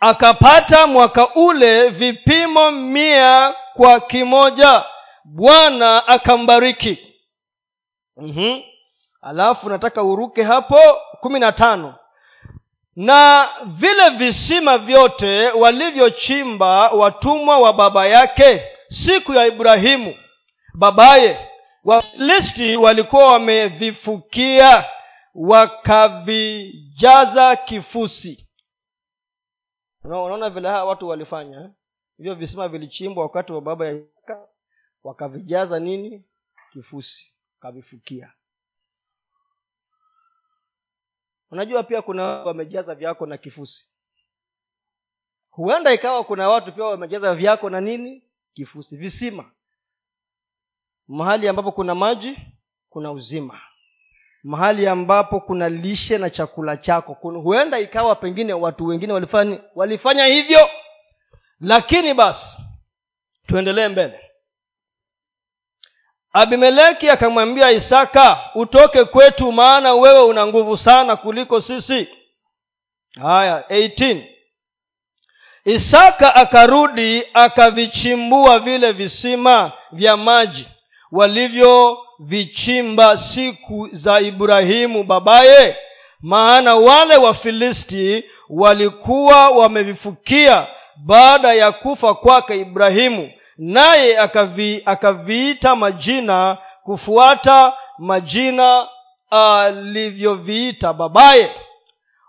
[0.00, 4.84] Akapata mwaka ule vipimo mia kwa kimoja.
[5.24, 6.98] Bwana akambariki.
[8.16, 8.62] Mm-hmm.
[9.22, 10.78] alafu nataka uruke hapo
[11.20, 11.94] kumi na tano.
[12.96, 20.14] Na vile visima vyote walivyochimba watumwa wa baba yake siku ya ibrahimu
[20.74, 21.48] babaye
[21.84, 24.84] wafilisti walikuwa wamevifukia
[25.34, 26.76] wakavijaza
[27.56, 28.48] kifusi.
[30.04, 31.70] Unaona vile hawa watu walifanya eh?
[32.16, 34.02] hivyo visima vilichimbwa wakati wa baba ya
[35.04, 36.24] wakavijaza nini?
[36.72, 38.32] Kifusi wakavifukia.
[41.50, 43.88] Unajua pia kuna wamejaza vyako na kifusi.
[45.50, 48.22] Huenda ikawa kuna watu pia wamejaza vyako na nini?
[48.54, 49.50] Kifusi visima
[51.08, 52.36] mahali ambapo kuna maji
[52.90, 53.60] kuna uzima.
[54.42, 57.12] Mahali ambapo kuna lishe na chakula chako.
[57.12, 60.70] Huenda ikawa pengine watu wengine walifanya, walifanya hivyo.
[61.60, 62.58] Lakini basi
[63.46, 64.20] tuendelee mbele.
[66.32, 72.08] Abimeleki akamwambia isaka utoke kwetu maana wewe una nguvu sana kuliko sisi.
[73.20, 74.26] Haya 18
[75.64, 80.68] isaka akarudi akavichimbua vile visima vya maji
[81.12, 85.76] walivyovichimba siku za ibrahimu babaye
[86.20, 90.66] maana wale wafilisti walikuwa wamevifukia
[90.96, 93.30] baada ya kufa kwake ibrahimu.
[93.58, 98.88] Naye akavi, akaviita majina kufuata majina
[99.30, 101.50] alivyoviita babaye.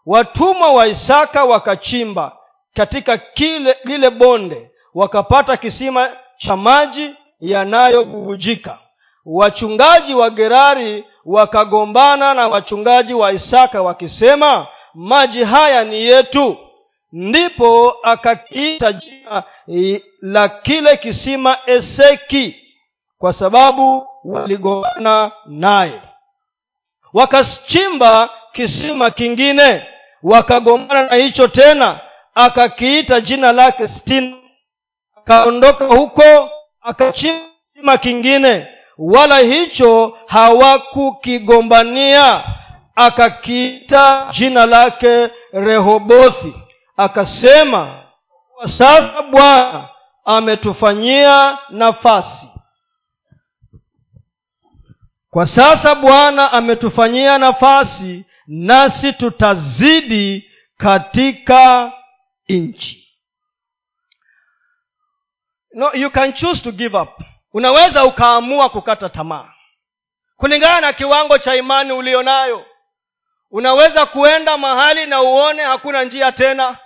[0.06, 2.38] Watumwa wa isaka wakachimba
[2.74, 8.78] katika kile lile bonde wakapata kisima cha maji yanayobubujika
[9.26, 16.58] wachungaji wa gerari wakagombana na wachungaji wa isaka wakisema maji haya ni yetu.
[17.12, 19.44] Ndipo akakiita jina
[20.22, 22.56] la kile kisima eseki
[23.18, 26.02] kwa sababu waligombana naye.
[27.14, 29.88] Wakachimba kisima kingine
[30.24, 32.00] wakagombana na hicho tena
[32.36, 34.38] akakiita jina lake stina
[35.16, 36.50] akaondoka huko
[36.90, 42.44] akachimba kisima kingine wala hicho hawakukigombania.
[42.96, 46.54] Akakiita jina lake rehobothi
[46.98, 48.04] akasema
[48.56, 49.88] kwa sasa bwana
[50.26, 52.48] ametufanyia nafasi.
[55.30, 61.92] Kwa sasa bwana ametufanyia nafasi nasi tutazidi katika
[62.50, 63.09] nchi
[65.80, 67.22] no, you can choose to give up.
[67.54, 69.54] Unaweza ukaamua kukata tamaa.
[70.36, 72.66] Kulingana na kiwango cha imani uliyo nayo
[73.52, 76.78] unaweza kuenda mahali na uone hakuna njia tena.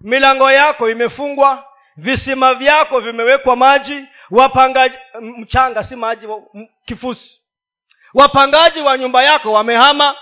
[0.00, 1.64] Milango yako imefungwa
[1.96, 6.26] visima vyako vimewekwa maji wapangaji mchanga si maji
[6.84, 7.40] kifusi.
[8.14, 10.16] Wapangaji wa nyumba yako wamehama.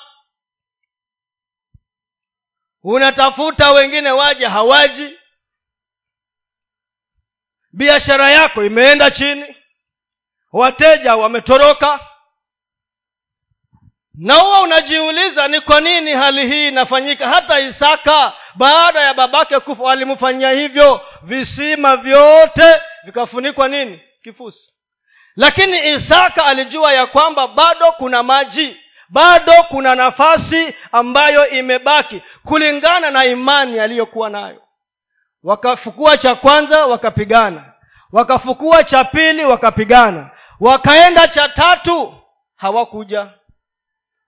[2.82, 5.18] Unatafuta wengine waje hawaji
[7.76, 9.56] biashara yako imeenda chini.
[10.52, 12.00] Wateja wametoroka.
[14.14, 17.28] Na huwa unajiuliza ni kwa nini hali hii inafanyika?
[17.28, 24.00] Hata isaka baada ya babake kufa alimfanyia hivyo visima vyote vikafunikwa nini?
[24.22, 24.72] Kifusi.
[25.36, 28.76] Lakini isaka alijua ya kwamba bado kuna maji
[29.08, 34.63] bado kuna nafasi ambayo imebaki kulingana na imani aliyokuwa nayo
[35.44, 37.72] wakafukua cha kwanza wakapigana.
[38.12, 40.30] Wakafukua cha pili wakapigana.
[40.60, 42.14] Wakaenda cha tatu
[42.56, 43.30] hawakuja.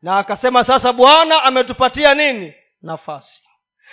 [0.02, 2.54] Na akasema sasa bwana ametupatia nini?
[2.82, 3.42] Nafasi.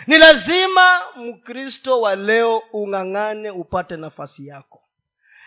[0.07, 4.81] Ni lazima mkristo wa leo ung'ang'ane upate nafasi yako.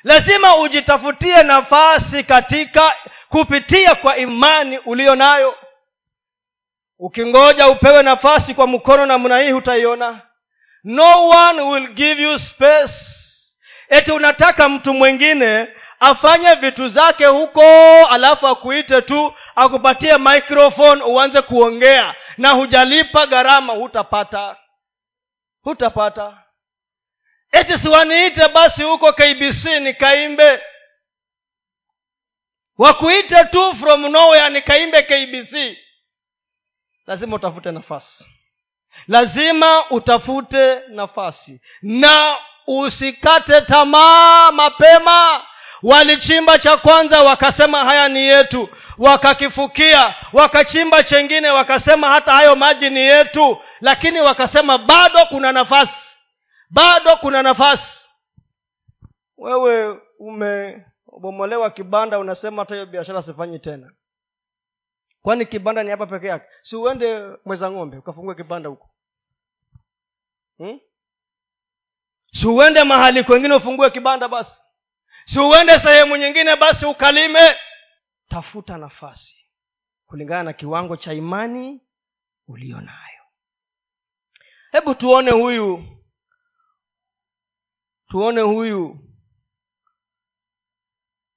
[0.04, 2.92] Lazima ujitafutie nafasi katika
[3.28, 5.54] kupitia kwa imani uliyo nayo.
[6.98, 10.20] Ukingoja upewe nafasi kwa mkono namna hii hutaiona
[10.88, 13.58] no one will give you space.
[13.88, 15.68] Eti unataka mtu mwingine
[16.00, 17.62] afanye vitu zake huko
[18.10, 22.14] alafu akuite tu akupatie microphone uanze kuongea.
[22.38, 24.56] Na hujalipa gharama hutapata.
[25.62, 26.42] Hutapata.
[27.52, 30.62] Eti siwaniite basi huko kbc nikaimbe
[32.78, 35.78] wakuite tu from nowhere nikaimbe kbc
[37.06, 38.24] lazima utafute nafasi
[39.08, 41.60] lazima utafute nafasi.
[41.82, 42.36] Na
[42.66, 45.42] usikate tamaa mapema.
[45.82, 48.68] Walichimba cha kwanza wakasema haya ni yetu.
[48.98, 53.58] Wakakifukia wakachimba chengine wakasema hata hayo maji ni yetu.
[53.80, 56.16] Lakini wakasema bado kuna nafasi.
[56.70, 58.08] Bado kuna nafasi.
[59.38, 63.90] Wewe umebomolewa kibanda unasema hata hiyo biashara sifanyi tena
[65.26, 66.46] kwani kibanda ni hapa peke yake?
[66.62, 68.90] Si uende mweza ng'ombe ukafungue kibanda huko?
[70.58, 70.80] Hmm?
[72.32, 74.60] si uende mahali kwengine ufungue kibanda basi?
[75.24, 77.56] Si uende sehemu nyingine basi ukalime?
[78.28, 79.36] Tafuta nafasi
[80.06, 81.80] kulingana na kiwango cha imani
[82.48, 83.22] ulio nayo.
[84.72, 85.84] Hebu tuone huyu
[88.08, 88.98] tuone huyu.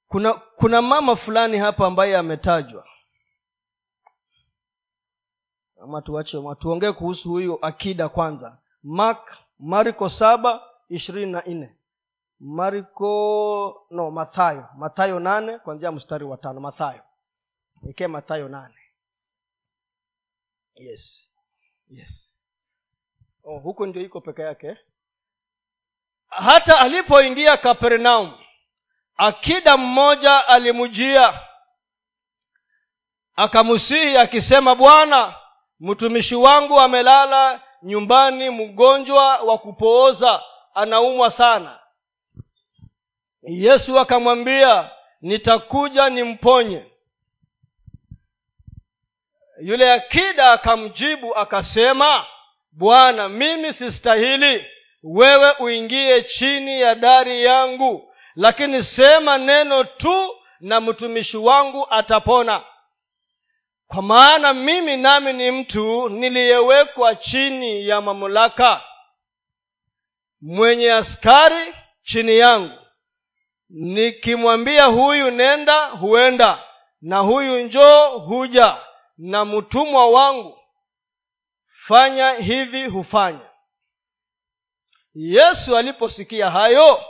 [0.08, 2.90] Kuna kuna mama fulani hapa ambaye ametajwa
[5.84, 8.58] ama tuache tuongee kuhusu huyu akida kwanza.
[8.84, 11.76] Mark marko saba ishirini na nne.
[12.40, 14.68] Marko no mathayo.
[14.78, 16.60] Mathayo nane kwanzia mstari wa tano.
[16.60, 17.02] Mathayo.
[17.90, 18.76] Ikee mathayo nane.
[20.76, 21.28] Yes.
[21.90, 22.34] Yes.
[23.44, 24.78] Oh, huko ndio iko peke yake.
[26.28, 28.34] Hata alipoingia kapernaum
[29.16, 31.40] akida mmoja alimjia
[33.36, 35.36] akamsihi akisema bwana
[35.80, 41.80] mtumishi wangu amelala nyumbani mgonjwa wa kupooza anaumwa sana.
[43.44, 44.90] Yesu akamwambia
[45.22, 46.86] nitakuja nimponye.
[49.62, 52.26] Yule akida akamjibu akasema
[52.72, 54.66] bwana mimi sistahili.
[55.04, 58.14] Wewe uingie chini ya dari yangu.
[58.36, 62.64] Lakini sema neno tu na mtumishi wangu atapona
[63.90, 68.84] kwa maana mimi nami ni mtu niliyewekwa chini ya mamlaka
[70.42, 72.80] mwenye askari chini yangu.
[73.70, 76.64] Nikimwambia huyu nenda huenda
[77.02, 78.78] na huyu njoo huja
[79.18, 80.60] na mtumwa wangu.
[81.68, 83.50] Fanya hivi hufanya.
[85.14, 87.04] Yesu aliposikia hayo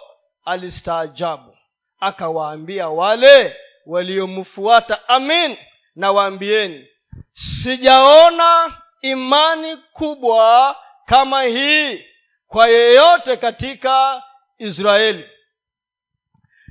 [0.45, 1.57] alistaajabu.
[1.99, 3.55] Akawaambia wale
[3.85, 5.57] waliomfuata amin
[5.99, 6.87] na waambieni
[7.33, 10.75] sijaona imani kubwa
[11.05, 12.05] kama hii
[12.47, 14.23] kwa yeyote katika
[14.57, 15.29] israeli.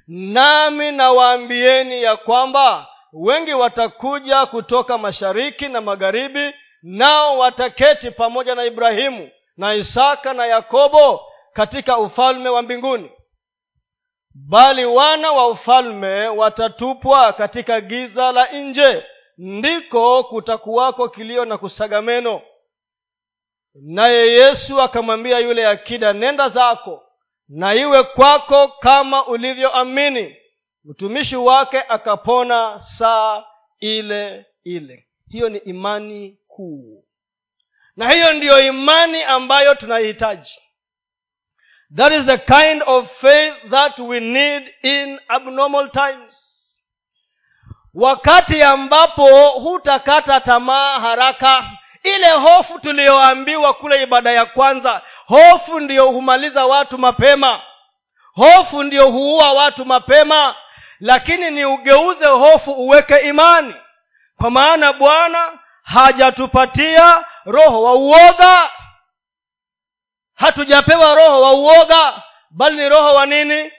[0.07, 9.31] Nami nawaambieni ya kwamba wengi watakuja kutoka mashariki na magharibi nao wataketi pamoja na ibrahimu
[9.57, 11.21] na isaka na yakobo
[11.53, 13.11] katika ufalme wa mbinguni.
[14.35, 19.05] Bali wana wa ufalme watatupwa katika giza la nje
[19.39, 22.43] ndiko kutakuwako kilio na kusaga meno.
[23.75, 27.05] Naye yesu akamwambia yule akida nenda zako
[27.49, 30.37] na iwe kwako kama ulivyoamini.
[30.85, 33.45] Mtumishi wake akapona saa
[33.81, 35.09] ile ile.
[35.29, 37.05] Hiyo ni imani kuu.
[37.97, 40.59] Na hiyo ndiyo imani ambayo tunaihitaji
[41.97, 46.48] that is the kind of faith that we need in abnormal times
[47.95, 51.65] wakati ambapo hutakata tamaa haraka
[52.03, 57.63] ile hofu tuliyoambiwa kule ibada ya kwanza hofu ndiyo humaliza watu mapema.
[58.35, 60.55] Hofu ndiyo huua watu mapema.
[61.01, 63.75] Lakini ni ugeuze hofu uweke imani.
[64.37, 68.71] Kwa maana bwana hajatupatia roho wa uoga.
[70.35, 73.73] Hatujapewa roho wa uoga bali ni roho wa nini?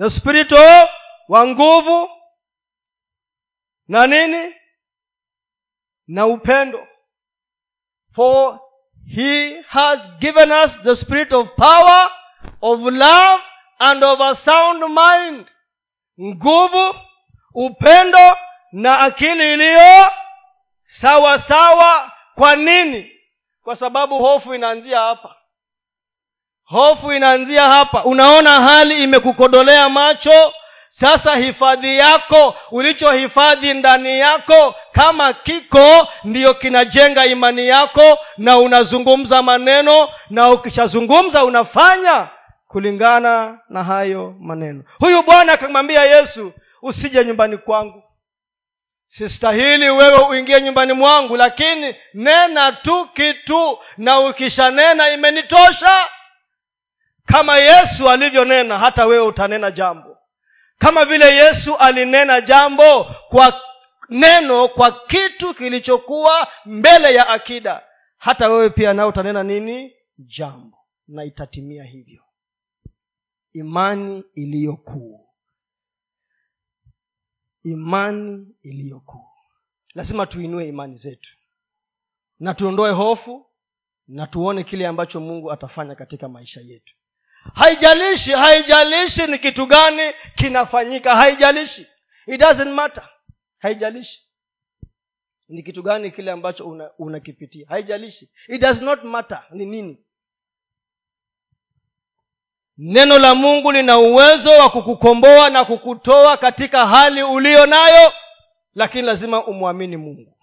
[0.00, 0.88] The spirit of
[1.28, 2.10] wa nguvu
[3.88, 4.54] na nini?
[6.06, 6.86] Na upendo.
[8.14, 8.60] For
[9.06, 12.10] he has given us the spirit of power
[12.62, 13.40] of love
[13.80, 15.46] and of a sound mind.
[16.20, 16.94] Nguvu
[17.54, 18.36] upendo
[18.72, 20.06] na akili iliyo
[20.84, 22.12] sawa sawa.
[22.34, 23.10] Kwa nini?
[23.62, 25.36] Kwa sababu hofu inaanzia hapa.
[26.64, 28.04] Hofu inaanzia hapa.
[28.04, 30.52] Unaona hali imekukodolea macho
[30.96, 40.08] sasa hifadhi yako ulichohifadhi ndani yako kama kiko ndiyo kinajenga imani yako na unazungumza maneno
[40.30, 42.28] na ukishazungumza unafanya
[42.68, 44.82] kulingana na hayo maneno.
[44.98, 48.02] Huyu bwana akamwambia yesu usije nyumbani kwangu.
[49.06, 56.08] Sistahili wewe uingie nyumbani mwangu lakini nena tu kitu na ukishanena imenitosha.
[57.26, 60.13] Kama yesu alivyonena hata wewe utanena jambo
[60.78, 63.60] kama vile yesu alinena jambo kwa
[64.08, 69.96] neno kwa kitu kilichokuwa mbele ya akida hata wewe pia nao utanena nini?
[70.18, 70.78] Jambo.
[71.08, 72.22] Na itatimia hivyo.
[73.52, 75.28] Imani iliyokuu.
[77.62, 79.28] Imani iliyokuu.
[79.94, 81.36] Lazima tuinue imani zetu.
[82.38, 83.46] Na tuondoe hofu
[84.08, 86.94] na tuone kile ambacho mungu atafanya katika maisha yetu
[87.54, 91.16] haijalishi haijalishi ni kitu gani kinafanyika.
[91.16, 91.86] Haijalishi.
[92.26, 93.08] It doesn't matter.
[93.58, 94.22] Haijalishi.
[95.48, 97.66] Ni kitu gani kile ambacho unakipitia.
[97.66, 98.30] Una haijalishi.
[98.48, 99.98] It does not matter ni nini.
[102.78, 108.12] Neno la mungu lina uwezo wa kukukomboa na kukutoa katika hali uliyo nayo
[108.74, 110.38] lakini lazima umwamini mungu.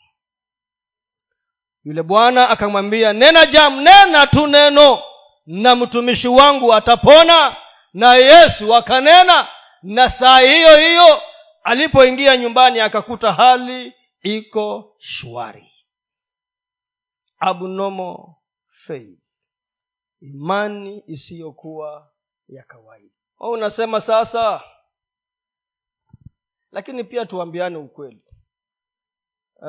[1.83, 5.03] Yule bwana akamwambia nena jam nena tu neno
[5.45, 7.57] na mtumishi wangu atapona
[7.93, 9.47] na yesu akanena
[9.83, 11.21] na saa hiyo hiyo
[11.63, 15.71] alipoingia nyumbani akakuta hali iko shwari.
[17.39, 18.17] Abnormal
[18.67, 19.19] faith
[20.21, 22.11] imani isiyokuwa
[22.47, 23.15] ya kawaida.
[23.39, 24.63] O unasema sasa
[26.71, 28.23] lakini pia tuambiane ukweli.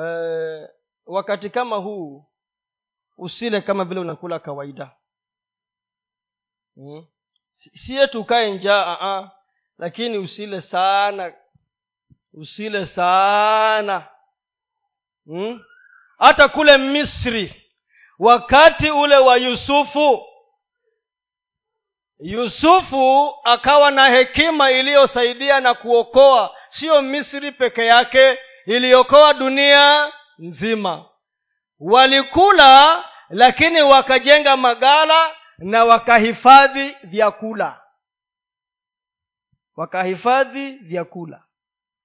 [0.01, 0.67] E,
[1.05, 2.25] wakati kama huu
[3.17, 4.95] usile kama vile unakula kawaida
[6.75, 7.05] hmm?
[7.49, 9.29] siye tukae njaa uh-uh.
[9.77, 11.33] lakini usile sana
[12.33, 14.07] usile sana
[15.25, 15.61] hmm?
[16.17, 17.71] hata kule misri
[18.19, 20.25] wakati ule wa yusufu
[22.19, 31.05] yusufu akawa na hekima iliyosaidia na kuokoa siyo misri peke yake iliokoa dunia nzima
[31.79, 37.81] walikula lakini wakajenga magala na wakahifadhi vyakula.
[39.75, 41.43] Wakahifadhi vyakula.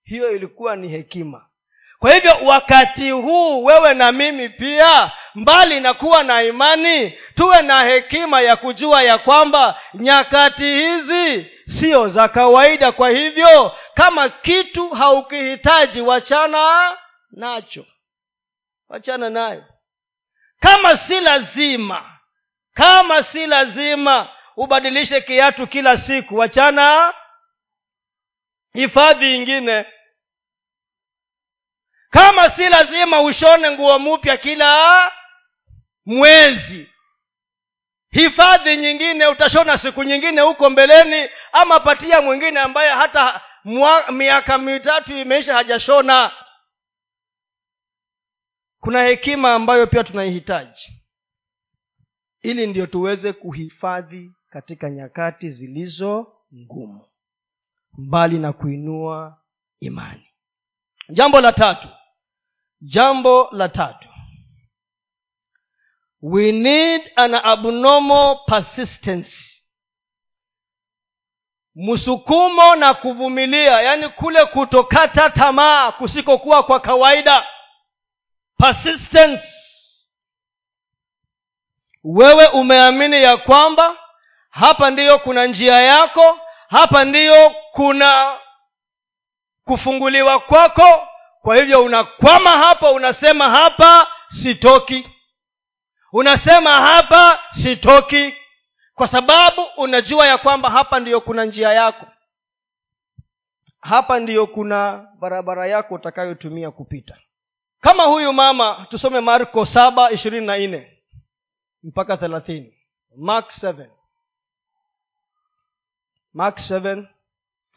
[0.03, 1.45] Hiyo ilikuwa ni hekima.
[1.99, 7.83] Kwa hivyo wakati huu wewe na mimi pia mbali na kuwa na imani tuwe na
[7.85, 12.93] hekima ya kujua ya kwamba nyakati hizi sio za kawaida.
[12.93, 16.97] Kwa hivyo kama kitu haukihitaji wachana
[17.31, 17.87] nacho.
[18.89, 19.65] Wachana nayo.
[20.59, 22.18] Kama si lazima
[22.79, 27.15] kama si lazima ubadilishe kiatu kila siku wachana
[28.73, 29.87] hifadhi ingine.
[32.11, 35.13] Kama si lazima ushone nguo mpya kila
[36.07, 36.93] mwezi
[38.11, 45.17] hifadhi nyingine utashona siku nyingine huko mbeleni ama patia mwingine ambaye hata mwa, miaka mitatu
[45.17, 46.33] imeisha hajashona.
[48.81, 50.98] Kuna hekima ambayo pia tunaihitaji
[52.51, 57.07] ili ndio tuweze kuhifadhi katika nyakati zilizo ngumu
[57.99, 59.43] mbali na kuinua
[59.81, 60.27] imani.
[61.09, 61.89] Jambo la tatu.
[62.81, 64.09] Jambo la tatu.
[66.23, 69.65] We need an abnormal persistence.
[71.75, 77.47] Msukumo na kuvumilia yaani kule kutokata tamaa kusikokuwa kwa kawaida.
[78.59, 79.58] Persistence
[82.17, 83.97] wewe umeamini ya kwamba
[84.51, 88.39] hapa ndiyo kuna njia yako hapa ndiyo kuna
[89.65, 91.09] kufunguliwa kwako.
[91.43, 95.09] Kwa hivyo unakwama hapa unasema hapa sitoki.
[96.13, 98.35] Unasema hapa sitoki.
[98.95, 102.07] Kwa sababu unajua ya kwamba hapa ndiyo kuna njia yako.
[103.81, 107.17] Hapa ndiyo kuna barabara yako utakayotumia kupita.
[107.81, 110.98] Kama huyu mama tusome marko saba ishirini na nne
[111.83, 112.75] mpaka thelathini.
[113.17, 113.87] Mark 7
[116.35, 117.05] mark 7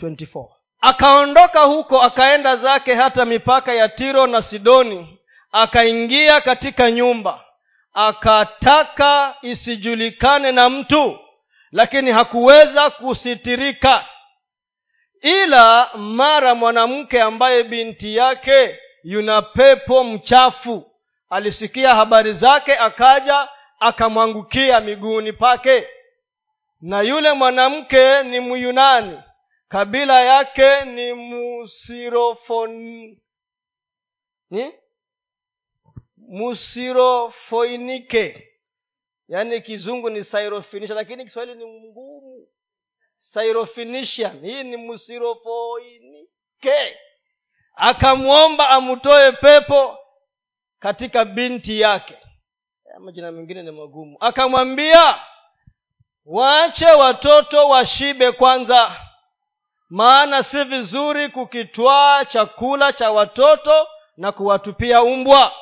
[0.01, 0.47] 24
[0.81, 5.19] akaondoka huko akaenda zake hata mipaka ya tiro na sidoni
[5.51, 7.45] akaingia katika nyumba
[7.93, 11.19] akataka isijulikane na mtu
[11.71, 14.05] lakini hakuweza kusitirika.
[15.21, 20.91] Ila mara mwanamke ambaye binti yake yuna pepo mchafu
[21.29, 23.49] alisikia habari zake akaja
[23.81, 25.87] akamwangukia miguuni pake.
[26.81, 29.19] Na yule mwanamke ni myunani
[29.67, 32.71] kabila yake ni musirofon
[34.49, 34.73] ni
[36.17, 38.47] musirofoinike.
[39.27, 42.47] Yaani kizungu ni sairofinisha lakini kiswahili ni ngumu.
[43.15, 46.97] Syrophoenician hii ni musirofoinike.
[47.75, 49.97] Akamwomba amtoe pepo
[50.79, 52.17] katika binti yake
[52.99, 54.17] majina mengine ni magumu.
[54.19, 55.19] Akamwambia
[56.25, 58.91] waache watoto washibe kwanza.
[59.89, 63.87] Maana si vizuri kukitwaa chakula cha watoto
[64.17, 65.53] na kuwatupia umbwa.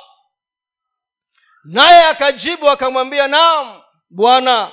[1.63, 4.71] Naye akajibu akamwambia naam bwana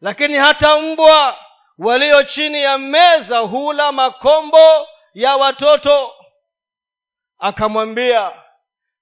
[0.00, 1.38] lakini hata mbwa
[1.78, 6.12] walio chini ya meza hula makombo ya watoto.
[7.38, 8.32] Akamwambia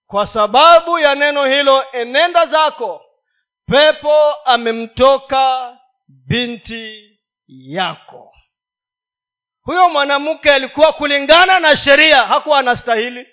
[0.07, 3.05] kwa sababu ya neno hilo enenda zako
[3.67, 5.77] pepo amemtoka
[6.09, 7.11] binti
[7.49, 8.31] yako.
[9.61, 13.29] Huyo mwanamke alikuwa kulingana na sheria hakuwa anastahili.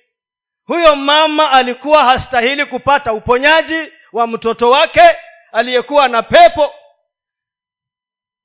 [0.64, 5.02] Huyo mama alikuwa hastahili kupata uponyaji wa mtoto wake
[5.52, 6.74] aliyekuwa na pepo.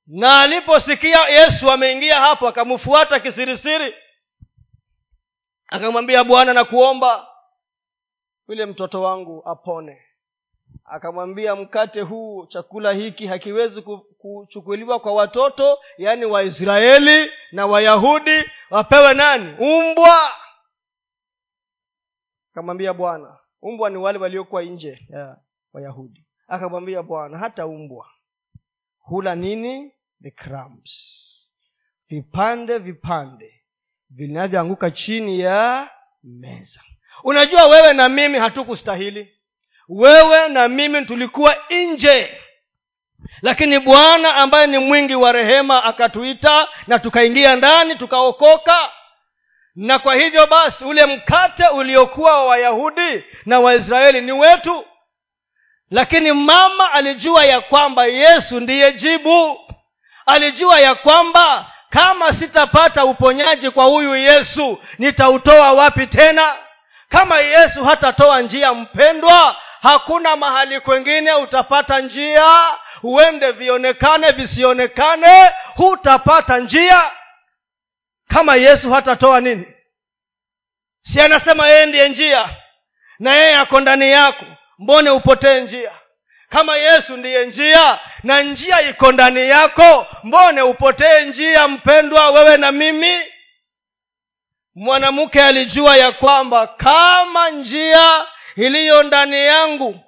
[0.07, 3.95] Na aliposikia yesu ameingia hapo akamfuata kisirisiri.
[5.67, 7.27] Akamwambia bwana na kuomba
[8.47, 10.01] yule mtoto wangu apone.
[10.85, 13.81] Akamwambia mkate huu chakula hiki hakiwezi
[14.17, 19.55] kuchukuliwa kwa watoto yaani waisraeli na wayahudi wapewe nani?
[19.59, 20.17] Umbwa.
[22.51, 25.37] Akamwambia bwana umbwa ni wale waliokuwa nje ya
[25.73, 26.25] wayahudi.
[26.47, 28.07] Akamwambia bwana hata umbwa
[28.99, 29.91] hula nini?
[30.23, 31.33] The crumbs.
[32.09, 33.63] Vipande vipande
[34.09, 35.89] vinavyoanguka chini ya
[36.23, 36.81] meza
[37.23, 39.33] unajua wewe na mimi hatukustahili.
[39.89, 42.41] Wewe na mimi tulikuwa nje.
[43.41, 48.91] Lakini bwana ambaye ni mwingi wa rehema akatuita na tukaingia ndani tukaokoka.
[49.75, 54.85] Na kwa hivyo basi ule mkate uliokuwa wa wayahudi na waisraeli ni wetu.
[55.91, 59.59] Lakini mama alijua ya kwamba yesu ndiye jibu.
[60.25, 66.55] Alijua ya kwamba kama sitapata uponyaji kwa huyu yesu nitautoa wapi tena
[67.09, 72.45] kama yesu hatatoa njia mpendwa hakuna mahali kwengine utapata njia.
[73.01, 77.11] Huende vionekane visionekane hutapata njia.
[78.27, 79.65] Kama yesu hatatoa nini?
[81.01, 82.49] Si anasema yeye ndiye njia
[83.19, 84.45] na yeye ako ndani yako
[84.79, 85.91] mbone upotee njia?
[86.49, 92.71] Kama yesu ndiye njia na njia iko ndani yako mbone upotee njia mpendwa wewe na
[92.71, 93.17] mimi
[94.77, 98.25] mwanamke alijua ya kwamba kama njia
[98.55, 99.99] iliyo ndani yangu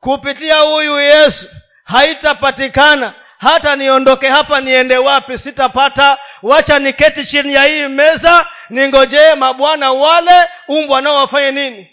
[0.00, 1.48] kupitia huyu yesu
[1.84, 6.18] haitapatikana hata niondoke hapa niende wapi sitapata.
[6.42, 11.90] Wacha niketi chini ya hii meza ningojee mabwana wale umbwa nao wafanye nini?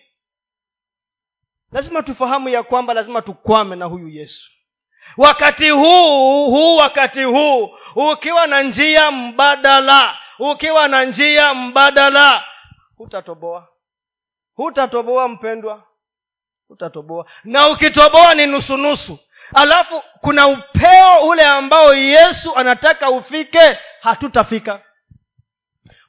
[1.72, 4.52] Lazima tufahamu ya kwamba lazima tukwame na huyu yesu.
[5.18, 12.44] Wakati huu huu wakati huu ukiwa na njia mbadala ukiwa na njia mbadala
[12.98, 13.68] hutatoboa.
[14.56, 15.84] Hutatoboa mpendwa.
[16.68, 17.26] Hutatoboa.
[17.44, 19.20] Na ukitoboa ni nusunusu.
[19.56, 24.82] Alafu kuna upeo ule ambao yesu anataka ufike hatutafika.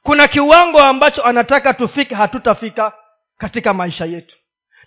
[0.03, 2.93] Kuna kiwango ambacho anataka tufike hatutafika
[3.37, 4.37] katika maisha yetu.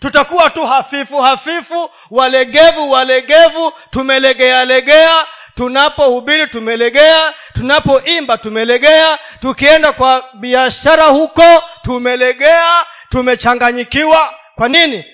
[0.01, 11.05] Tutakuwa tu hafifu hafifu walegevu walegevu tumelegea legea tunapohubiri tumelegea tunapoimba tumelegea tukienda kwa biashara
[11.07, 11.43] huko
[11.83, 14.35] tumelegea tumechanganyikiwa.
[14.55, 15.05] Kwa nini?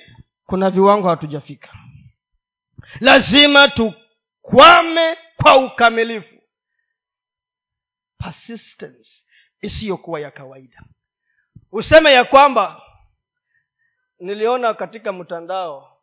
[0.47, 1.68] Kuna viwango hatujafika.
[3.01, 6.36] Lazima tukwame kwa ukamilifu.
[8.18, 9.26] Persistence
[9.61, 10.82] isiyokuwa ya kawaida.
[11.72, 12.82] Useme ya kwamba
[14.18, 16.03] niliona katika mtandao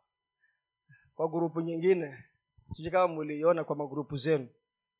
[1.14, 2.24] kwa grupu nyingine
[2.72, 4.48] sijui kama mliiona kwa magrupu zenu.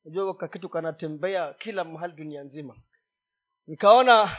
[0.05, 2.77] Najua kakitu kanatembea kila mahali dunia nzima.
[3.67, 4.31] Nikaona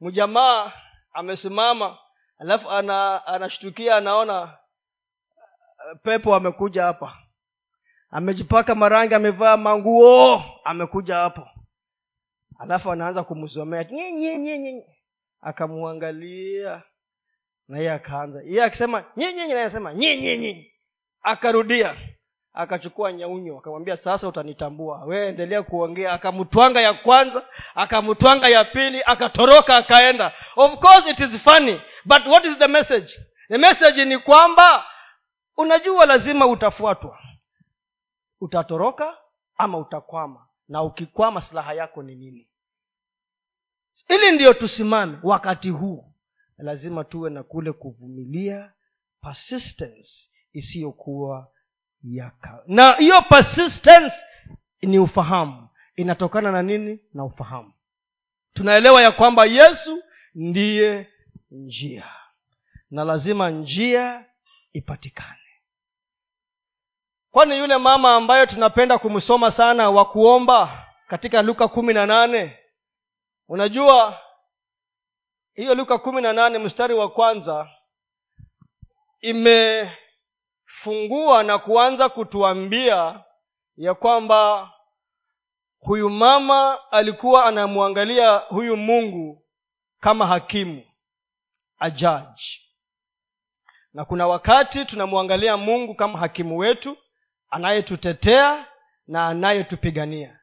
[0.00, 0.72] mjamaa
[1.12, 1.98] amesimama
[2.38, 3.26] alafu ana
[3.92, 4.58] anaona
[6.02, 7.18] pepo amekuja hapa.
[8.10, 11.48] Amejipaka marangi amevaa manguo amekuja hapo.
[12.58, 13.86] Alafu anaanza kumsomea.
[15.40, 16.82] Akamwangalia
[17.68, 18.42] na yeye akaanza.
[18.42, 20.72] Yeye akisema nyinyi naye anasema nyinyi
[21.22, 21.96] akarudia
[22.52, 25.04] akachukua nyaunyo akamwambia sasa utanitambua.
[25.04, 26.12] Wewe endelea kuongea.
[26.12, 30.32] Akamtwanga ya kwanza akamtwanga ya pili akatoroka akaenda.
[30.56, 33.12] Of course it is funny but what is the message?
[33.48, 34.84] The message ni kwamba
[35.56, 37.18] unajua lazima utafuatwa.
[38.40, 39.18] Utatoroka
[39.56, 42.48] ama utakwama na ukikwama silaha yako ni nini?
[44.08, 46.12] Ili ndiyo tusimame wakati huu
[46.58, 48.72] lazima tuwe na kule kuvumilia
[49.22, 51.48] persistence isiyokuwa
[52.02, 52.62] yaka.
[52.66, 54.16] Na hiyo persistence
[54.82, 55.68] ni ufahamu.
[55.96, 56.98] Inatokana na nini?
[57.14, 57.72] Na ufahamu.
[58.52, 60.02] Tunaelewa ya kwamba yesu
[60.34, 61.08] ndiye
[61.50, 62.04] njia.
[62.90, 64.24] Na lazima njia
[64.72, 65.36] ipatikane.
[67.30, 72.58] Kwani yule mama ambayo tunapenda kumsoma sana wa kuomba katika luka kumi na nane?
[73.48, 74.20] Unajua
[75.54, 77.68] hiyo luka kumi na nane mstari wa kwanza
[80.80, 83.24] akafungua na kuanza kutuambia
[83.76, 84.70] ya kwamba
[85.78, 89.42] huyu mama alikuwa anamwangalia huyu mungu
[90.00, 90.82] kama hakimu
[91.78, 92.60] ajaji
[93.94, 96.96] na kuna wakati tunamwangalia mungu kama hakimu wetu
[97.50, 98.66] anayetutetea
[99.06, 100.40] na anayetupigania.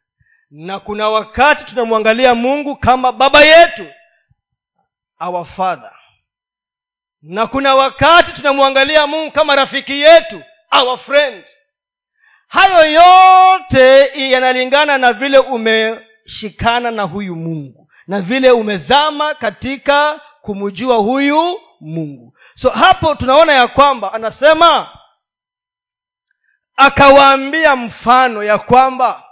[0.49, 3.88] Na kuna wakati tunamwangalia mungu kama baba yetu
[5.45, 5.96] father
[7.22, 10.41] na kuna wakati tunamwangalia mungu kama rafiki yetu
[10.72, 11.45] our friend.
[12.47, 21.59] Hayo yote yanalingana na vile umeshikana na huyu mungu na vile umezama katika kumjua huyu
[21.82, 22.38] mungu.
[22.55, 24.89] So hapo tunaona ya kwamba anasema
[26.76, 29.24] akawaambia mfano ya kwamba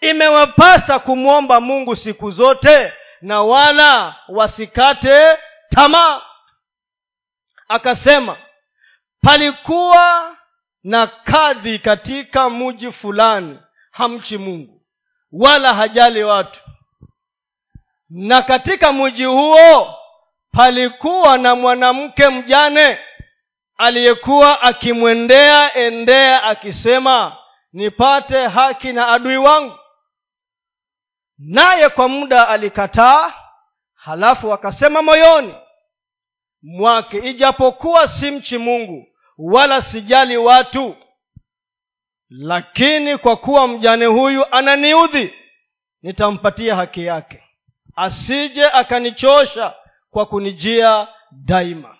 [0.00, 6.22] imewapasa kumwomba mungu siku zote na wala wasikate tamaa
[7.68, 8.36] akasema
[9.22, 10.36] palikuwa
[10.82, 13.58] na kadhi katika mji fulani
[13.90, 14.82] hamchi mungu
[15.32, 16.60] wala hajali watu.
[18.10, 19.94] Na katika mji huo
[20.52, 22.98] palikuwa na mwanamke mjane
[23.76, 27.36] aliyekuwa akimwendea endea akisema
[27.72, 29.78] nipate haki na adui wangu.
[31.38, 33.32] Naye kwa muda alikataa
[33.94, 35.54] halafu akasema moyoni
[36.68, 37.16] mwake.
[37.18, 39.06] Ijapokuwa si mchi mungu
[39.38, 40.96] wala sijali watu
[42.30, 45.34] lakini kwa kuwa mjane huyu ananiudhi
[46.02, 47.42] nitampatia haki yake.
[47.96, 49.74] Asije akanichosha
[50.10, 51.96] kwa kunijia daima.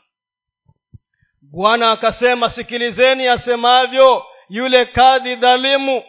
[1.42, 6.02] Bwana akasema sikilizeni asemavyo yule kadhi dhalimu.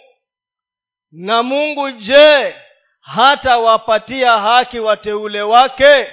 [1.12, 2.56] Na mungu je
[3.00, 6.08] hata wapatia haki wateule wake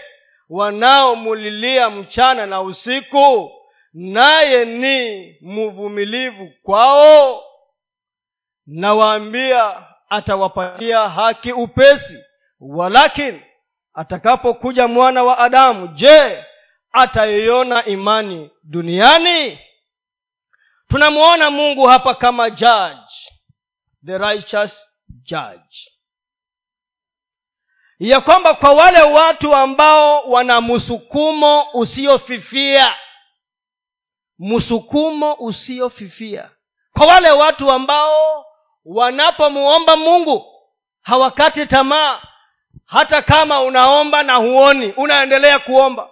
[0.49, 3.51] wanaomulilia mchana na usiku
[3.93, 7.43] naye ni mvumilivu kwao.
[8.67, 12.19] Nawaambia atawapatia haki upesi
[12.61, 13.43] walakini
[13.95, 16.45] atakapokuja mwana wa adamu je
[16.93, 19.59] ataiona imani duniani?
[20.89, 23.13] Tunamwona mungu hapa kama judge
[24.07, 25.91] the righteous judge
[27.99, 32.95] ya kwamba kwa wale watu ambao wana msukumo usiofifia
[34.39, 36.51] msukumo usiofifia.
[36.93, 38.45] Kwa wale watu ambao
[38.85, 40.47] wanapomuomba mungu
[41.03, 42.21] hawakati tamaa
[42.87, 46.09] hata kama unaomba na huoni unaendelea kuomba.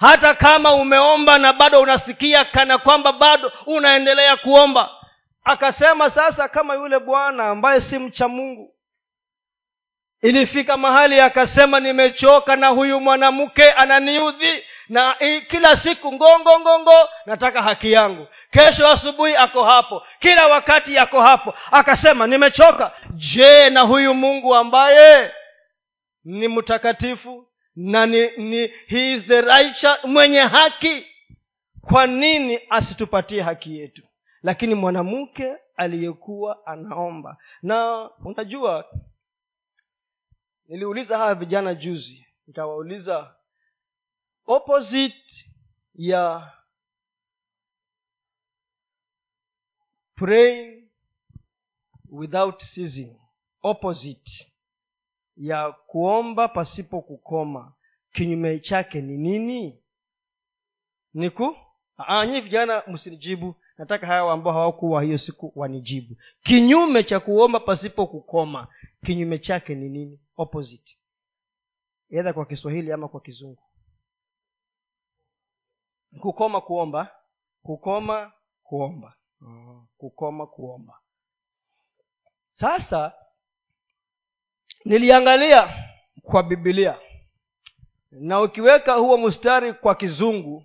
[0.00, 4.90] Hata kama umeomba na bado unasikia kana kwamba bado unaendelea kuomba.
[5.44, 8.74] Akasema sasa kama yule bwana ambaye si mcha mungu
[10.22, 15.16] ilifika mahali akasema nimechoka na huyu mwanamke ananiudhi na
[15.46, 18.26] kila siku ngongo ngongo nataka haki yangu.
[18.50, 21.54] Kesho asubuhi ako hapo kila wakati ako hapo.
[21.70, 22.92] Akasema nimechoka.
[23.10, 25.32] Je na huyu mungu ambaye
[26.24, 31.06] ni mtakatifu na ni, ni he is the righteous mwenye haki
[31.80, 34.02] kwa nini asitupatie haki yetu?
[34.42, 37.36] Lakini mwanamke aliyekuwa anaomba.
[37.62, 38.84] Na unajua
[40.68, 43.34] niliuliza hawa vijana juzi nikawauliza
[44.46, 45.50] opposite
[45.94, 46.52] ya
[50.14, 50.88] praying
[52.10, 53.16] without ceasing
[53.62, 54.52] opposite
[55.36, 57.72] ya kuomba pasipo kukoma
[58.12, 59.82] kinyume chake ni nini?
[61.14, 61.56] Niku
[62.28, 66.16] nyi vijana msinijibu nataka hawa ambao hawakuwa hiyo siku wanijibu.
[66.40, 68.68] Kinyume cha kuomba pasipo kukoma
[69.04, 70.96] kinyume chake ni nini opposite.
[72.10, 73.62] Edha kwa kiswahili ama kwa kizungu.
[76.20, 77.14] Kukoma kuomba.
[77.62, 78.32] Kukoma
[78.62, 79.14] kuomba.
[79.98, 80.98] Kukoma kuomba.
[82.52, 83.12] Sasa
[84.84, 85.74] niliangalia
[86.22, 86.98] kwa bibilia
[88.10, 90.64] na ukiweka huo mstari kwa kizungu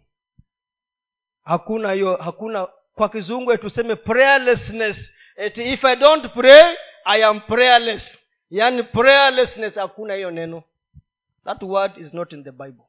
[1.44, 5.14] hakuna hiyo hakuna kwa kizungu tuseme prayerlessness.
[5.36, 8.23] Eti if i don't pray i am prayerless
[8.54, 10.64] yaani prayerlessness hakuna hiyo neno.
[11.44, 12.86] That word is not in the bible.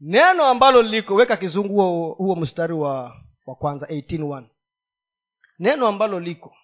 [0.00, 4.44] Neno ambalo liko weka kizungu huo, huo mstari wa wa kwanza 181
[5.58, 6.56] neno ambalo liko.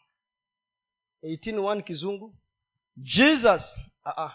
[1.22, 2.34] 181 kizungu.
[2.96, 4.32] Jesus uh-uh.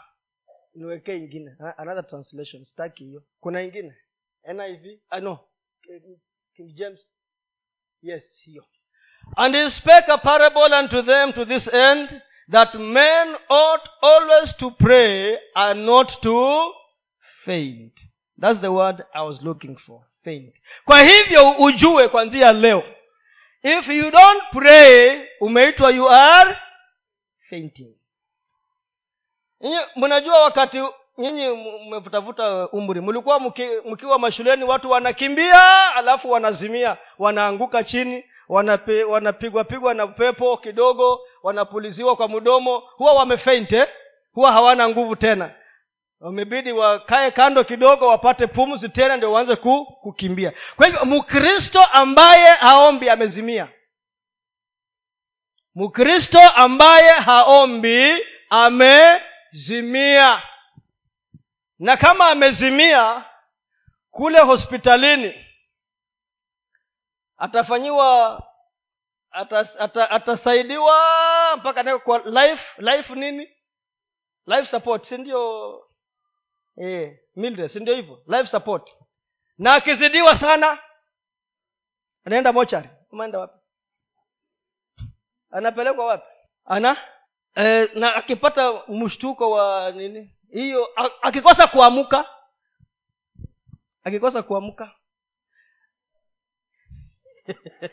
[0.75, 1.55] niwekee ingine.
[1.77, 2.63] Another translation.
[2.63, 3.23] Sitaki hiyo.
[3.39, 3.95] Kuna ingine?
[4.53, 5.39] Niv uh, no.
[6.55, 7.09] King james?
[8.01, 8.65] Yes hiyo.
[9.37, 12.21] And he spake a parable unto them to this end
[12.51, 16.73] that men ought always to pray and not to
[17.45, 18.01] faint.
[18.37, 20.55] Thats the word i was looking for faint.
[20.85, 22.83] Kwa hivyo ujue kwanzia leo
[23.63, 26.57] if you don't pray umeitwa you are
[27.49, 27.95] fainting.
[29.95, 30.79] Mnajua wakati
[31.19, 31.47] nyinyi
[31.87, 33.39] mmevutavuta umri mlikuwa
[33.85, 36.97] mkiwa mashuleni watu wanakimbia alafu wanazimia.
[37.17, 42.77] Wanaanguka chini wanape, wanapigwa pigwa na pepo kidogo wanapuliziwa kwa mdomo.
[42.79, 43.87] Huwa wamefeinte eh?
[44.31, 45.51] huwa hawana nguvu tena.
[46.19, 50.53] Wamebidi wakae kando kidogo wapate pumzi tena ndio waanze ku, kukimbia.
[50.75, 53.67] Kwa hivyo mkristo ambaye haombi amezimia.
[55.75, 58.13] Mkristo ambaye haombi
[58.49, 60.41] amezimia
[61.79, 63.25] na kama amezimia
[64.11, 65.45] kule hospitalini
[67.37, 68.43] atafanyiwa
[69.31, 70.95] atas, ata, atasaidiwa
[71.57, 73.55] mpaka nawe kwa life life nini?
[74.45, 75.85] Life support si ndio?
[76.77, 78.23] Eh, Mildred, si hivyo?
[78.27, 78.95] Life support.
[79.57, 80.79] Na akizidiwa sana
[82.25, 82.89] anaenda mochari.
[83.11, 83.59] Umeenda wapi?
[85.51, 86.27] Anapelekwa wapi?
[86.65, 86.97] Ana?
[87.55, 90.89] Eh, na akipata mshtuko wa nini hiyo
[91.21, 92.25] akikosa kuamka
[94.03, 94.91] akikosa kuamka.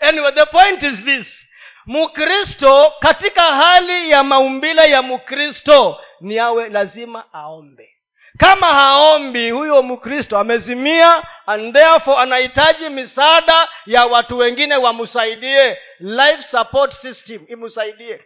[0.00, 1.44] Anyway the point is this.
[1.86, 7.96] Mkristo katika hali ya maumbile ya mkristo ni awe lazima aombe.
[8.38, 16.92] Kama haombi huyo mkristo amezimia and therefore anahitaji misaada ya watu wengine wamsaidie life support
[16.92, 18.24] system imsaidie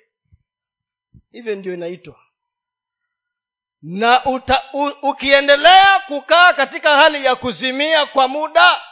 [1.33, 2.17] hivyo ndio inaitwa
[3.87, 8.83] na uta, u, ukiendelea kukaa katika hali ya kuzimia kwa muda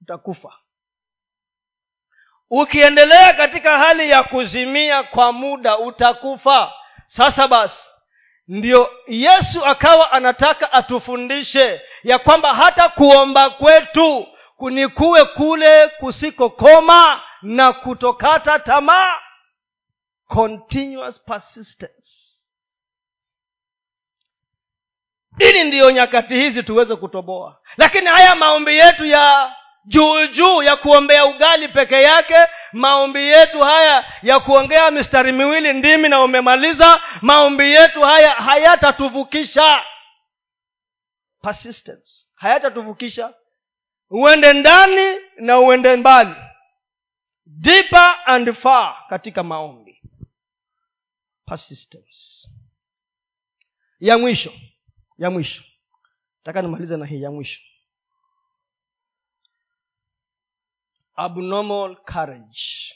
[0.00, 0.52] utakufa.
[2.50, 6.72] Ukiendelea katika hali ya kuzimia kwa muda utakufa.
[7.06, 7.90] Sasa basi
[8.48, 18.58] ndio yesu akawa anataka atufundishe ya kwamba hata kuomba kwetu kunikuwe kule kusikokoma na kutokata
[18.58, 19.14] tamaa.
[20.26, 22.33] Continuous persistence
[25.38, 27.60] ili ndiyo nyakati hizi tuweze kutoboa.
[27.76, 32.34] Lakini haya maombi yetu ya juu juu ya kuombea ugali peke yake
[32.72, 39.84] maombi yetu haya ya kuongea mistari miwili ndimi na umemaliza maombi yetu haya hayatatuvukisha.
[41.42, 42.26] Persistence.
[42.34, 43.34] Hayatatuvukisha.
[44.10, 46.34] Uende ndani na uende mbali.
[47.46, 50.02] Deeper and far katika maombi.
[51.46, 52.48] Persistence.
[54.00, 54.52] Ya mwisho
[55.24, 55.64] ya mwisho.
[56.38, 57.60] Nataka nimalize na hii ya mwisho.
[61.16, 62.94] Abnormal courage.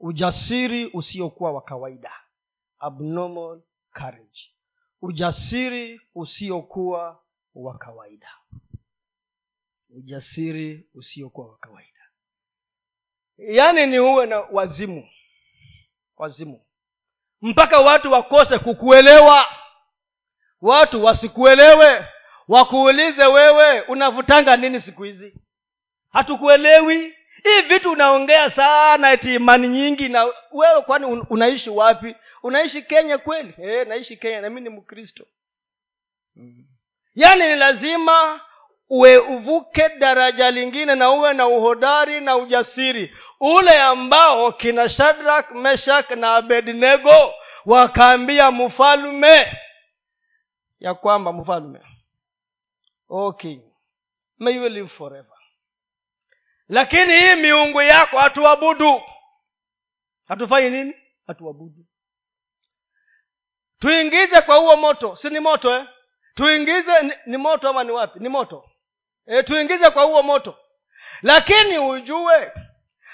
[0.00, 2.12] Ujasiri usiokuwa wa kawaida.
[2.78, 3.62] Abnormal
[3.92, 4.54] courage.
[5.02, 7.22] Ujasiri usiokuwa
[7.54, 8.28] wa kawaida.
[9.90, 11.90] Ujasiri usiokuwa wa kawaida.
[13.38, 15.08] Yaani ni uwe na wazimu.
[16.16, 16.66] Wazimu.
[17.42, 19.46] Mpaka watu wakose kukuelewa
[20.62, 22.04] watu wasikuelewe.
[22.48, 25.34] Wakuulize wewe unavutanga nini siku hizi?
[26.12, 27.14] Hatukuelewi.
[27.44, 32.16] Hii vitu unaongea sana eti imani nyingi na wewe kwani unaishi wapi?
[32.42, 33.54] Unaishi kenya kweli?
[33.62, 35.24] E, naishi kenya nami ni mkristo.
[36.36, 36.64] Mm.
[37.14, 38.40] yaani ni lazima
[38.90, 43.14] uwe uvuke daraja lingine na uwe na uhodari na ujasiri.
[43.40, 47.34] Ule ambao kina shadrak meshak na abednego
[47.66, 49.52] wakaambia mfalume
[50.80, 51.80] ya kwamba mfalume
[53.08, 53.58] okay
[54.38, 55.36] may you live forever.
[56.68, 59.02] Lakini hii miungu yako hatuabudu.
[60.28, 60.94] Hatufanyi nini?
[61.26, 61.86] Hatuabudu.
[63.78, 65.16] Tuingize kwa huo moto.
[65.16, 65.86] Si ni moto eh?
[66.34, 68.18] tuingize ni, ni moto ama ni wapi?
[68.18, 68.70] Ni moto.
[69.26, 70.58] E, tuingize kwa huo moto.
[71.22, 72.52] Lakini ujue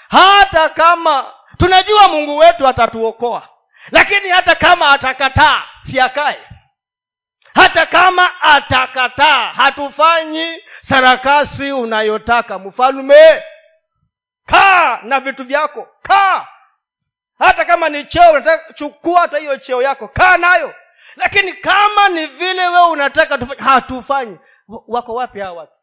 [0.09, 3.49] hata kama tunajua mungu wetu atatuokoa.
[3.91, 6.47] Lakini hata kama atakataa siakae
[7.57, 12.59] hata kama atakataa hatufanyi sarakasi unayotaka.
[12.59, 13.43] Mfalume
[14.45, 16.47] kaa na vitu vyako kaa.
[17.39, 20.73] Hata kama ni cheo unataka chukua hata hiyo cheo yako kaa nayo.
[21.15, 24.37] Lakini kama ni vile wewe unataka tufanye hatufanyi.
[24.87, 25.73] Wako wapi hawa watu?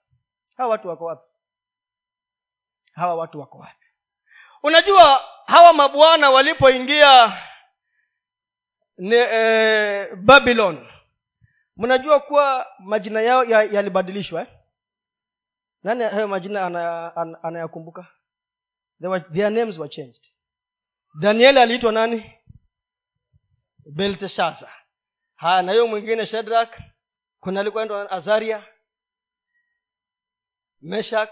[0.56, 1.22] Hawa watu wako wapi?
[2.94, 3.86] Hawa watu wako wapi?
[4.62, 7.32] Unajua hawa mabwana walipoingia
[8.98, 10.88] ni eh, babylon
[11.76, 14.48] mnajua kuwa majina yao ya- yalibadilishwa eh?
[15.82, 18.06] nani hayo majina anaya- an- anayakumbuka?
[19.00, 20.22] Were- their names were changed.
[21.20, 22.34] Danieli aliitwa nani?
[23.92, 24.72] Belteshaza.
[25.34, 26.80] Haya na hiyo mwingine shedrak
[27.40, 28.66] kuna alikuwa anaitwa azaria.
[30.80, 31.30] Meshak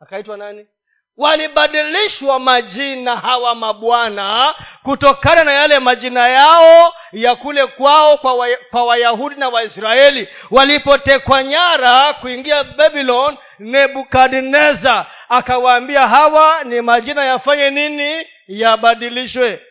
[0.00, 0.68] akaitwa nani
[1.16, 8.84] walibadilishwa majina hawa mabwana kutokana na yale majina yao ya kule kwao kwa, wa, kwa
[8.84, 10.28] wayahudi na waisraeli.
[10.50, 18.26] Walipotekwa nyara kuingia babylon nebukadnezar akawaambia hawa ni majina yafanye nini?
[18.48, 19.62] Yabadilishwe.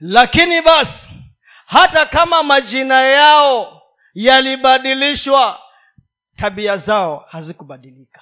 [0.00, 1.10] Lakini basi
[1.66, 3.82] hata kama majina yao
[4.14, 5.60] yalibadilishwa
[6.36, 8.20] tabia zao hazikubadilika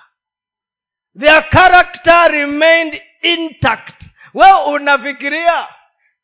[1.18, 4.06] their character remained intact.
[4.34, 5.68] We unafikiria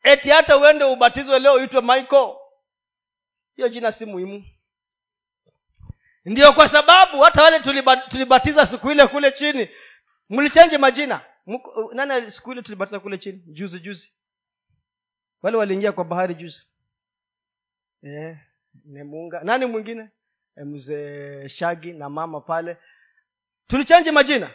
[0.03, 2.37] eti hata uende ubatizwe leo uitwe michael?
[3.57, 4.45] Hiyo jina si muhimu.
[6.25, 7.61] Ndio kwa sababu hata wale
[8.09, 9.69] tulibatiza siku ile kule chini
[10.31, 11.21] mlichenje majina.
[11.93, 13.43] Nani siku ile tulibatiza kule chini?
[13.47, 14.13] Juzi juzi.
[15.43, 16.67] Wale waliingia kwa bahari juzi.
[18.03, 18.37] Eh,
[18.85, 20.03] nemunga nani mwingine?
[20.57, 22.77] Eh, mzee shagi na mama pale.
[23.67, 24.51] Tulichenje majina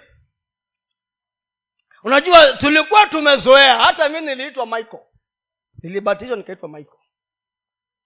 [2.04, 5.04] unajua tulikuwa tumezoea hata mi niliitwa michael.
[5.84, 7.00] Nilibatizwa nikaitwa michael.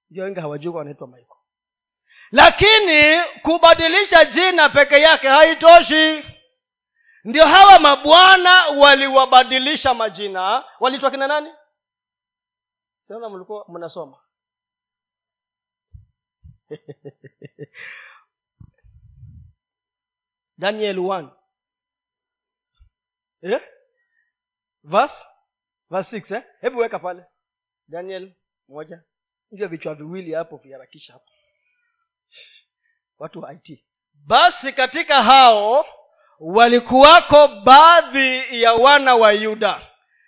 [0.10, 1.42] Ndio wengi hawajui wanaitwa michael.
[2.32, 6.24] Lakini kubadilisha jina peke yake haitoshi.
[7.24, 10.64] Ndio hawa mabwana waliwabadilisha majina.
[10.80, 11.50] Waliitwa kina nani?
[13.02, 14.18] Siona mlikuwa mnasoma.
[20.58, 21.30] Daniel 1
[23.42, 23.62] eh?
[24.84, 25.26] Verse?
[25.90, 26.44] Verse 6 eh?
[26.62, 27.26] hebu weka pale.
[27.88, 28.34] Daniel
[28.68, 29.04] moja
[29.50, 31.32] hivyo vichwa viwili hapo viharakisha hapo.
[33.20, 35.86] Watu wa it basi katika hao
[36.40, 39.82] walikuwako baadhi ya wana wa yuda.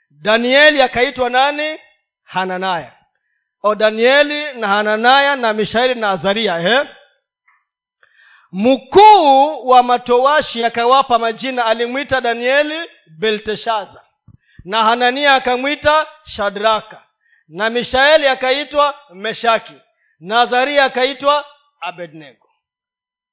[0.09, 1.79] Danieli akaitwa nani?
[2.23, 2.97] Hananaya
[3.63, 6.89] o danieli na hananaya na mishaeli na azaria eh?
[8.51, 14.01] mkuu wa matowashi akawapa majina alimwita danieli belteshaza
[14.63, 17.03] na hanania akamwita shadraka.
[17.47, 19.73] Na mishaeli akaitwa meshaki.
[20.19, 21.45] Na azaria akaitwa
[21.81, 22.49] abednego.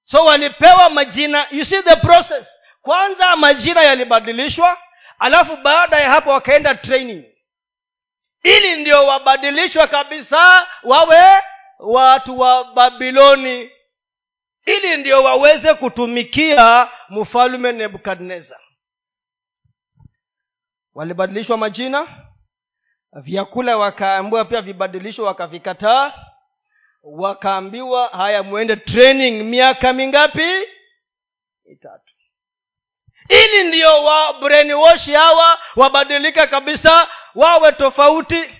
[0.02, 1.46] So walipewa majina.
[1.50, 2.58] You see the process.
[2.82, 4.78] Kwanza majina yalibadilishwa.
[5.18, 7.24] Alafu baada ya hapo wakaenda training.
[8.42, 11.42] Ili ndio wabadilishwe kabisa wawe
[11.78, 13.70] watu wa babiloni.
[14.66, 18.60] Ili ndio waweze kutumikia mfalume nebukadnezar
[20.94, 22.08] walibadilishwa majina
[23.12, 26.12] vyakula wakaambiwa pia vibadilishwe wakavikataa
[27.02, 30.48] wakaambiwa haya mwende training miaka mingapi?
[31.64, 32.14] Mitatu.
[33.28, 34.32] Ili ndio wa
[35.12, 38.56] hawa wabadilika kabisa wawe tofauti.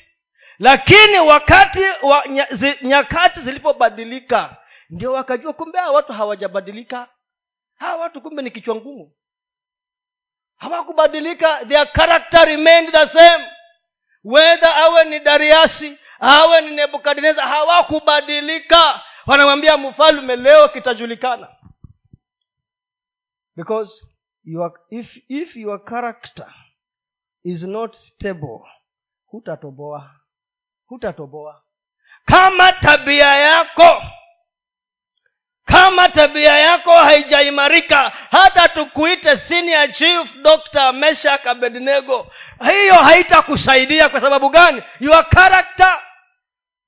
[0.59, 4.57] Lakini wakati wa zi, nyakati zilipobadilika
[4.91, 7.09] ndio wakajua kumbe hawa watu hawajabadilika.
[7.75, 9.13] Hawa watu kumbe ni kichwa ngumu
[10.61, 13.45] hawakubadilika their character remained the same.
[14.25, 19.03] Wedha awe ni dariasi awe ni nebukadnezar hawakubadilika.
[19.27, 21.49] Wanamwambia mfalume leo kitajulikana.
[23.57, 24.07] Because
[24.45, 26.47] your, if, if your character
[27.45, 28.61] is not stable
[29.27, 30.11] hutatoboa.
[30.87, 31.63] Hutatoboa.
[32.25, 34.03] Kama tabia yako
[35.71, 42.27] kama tabia yako haijaimarika hata tukuite senior chief dr meshak abednego
[42.71, 44.09] hiyo haitakusaidia.
[44.09, 44.83] Kwa sababu gani?
[45.01, 46.03] Your character.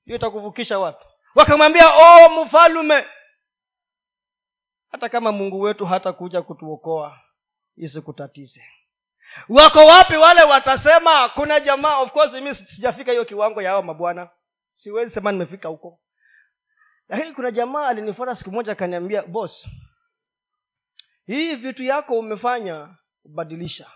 [0.05, 1.05] Hiyo itakuvukisha wapi?
[1.35, 3.05] Wakamwambia oh mfalume.
[4.91, 7.19] Hata kama mungu wetu hata kuja kutuokoa
[7.77, 8.63] isikutatize.
[9.49, 14.29] Wako wapi wale watasema kuna jamaa of course mi sijafika hiyo kiwango ya hao mabwana.
[14.73, 15.99] Siwezi sema nimefika huko
[17.09, 19.69] lakini kuna jamaa alinifuata siku moja akaniambia boss
[21.25, 22.89] hii vitu yako umefanya
[23.23, 23.87] kubadilisha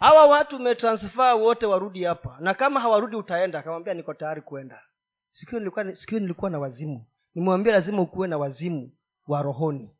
[0.00, 3.58] hawa watu umetransfer wote warudi hapa na kama hawarudi utaenda.
[3.58, 4.82] Akamwambia niko tayari kuenda.
[5.30, 7.06] Siku nilikuwa siku nilikuwa na wazimu.
[7.34, 8.92] Nimwambia lazima ukuwe na wazimu
[9.26, 9.96] wa rohoni.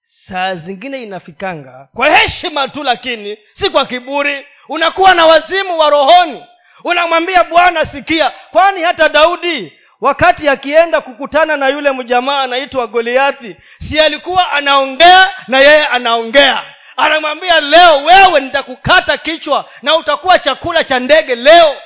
[0.00, 4.46] Saa zingine inafikanga kwa heshima tu lakini si kwa kiburi.
[4.68, 6.44] Unakuwa na wazimu wa rohoni.
[6.84, 8.30] Unamwambia bwana sikia.
[8.50, 9.72] Kwani hata daudi
[10.02, 16.74] wakati akienda kukutana na yule mjamaa anaitwa goliathi si alikuwa anaongea na yeye anaongea.
[16.96, 21.76] Anamwambia leo wewe nitakukata kichwa na utakuwa chakula cha ndege leo.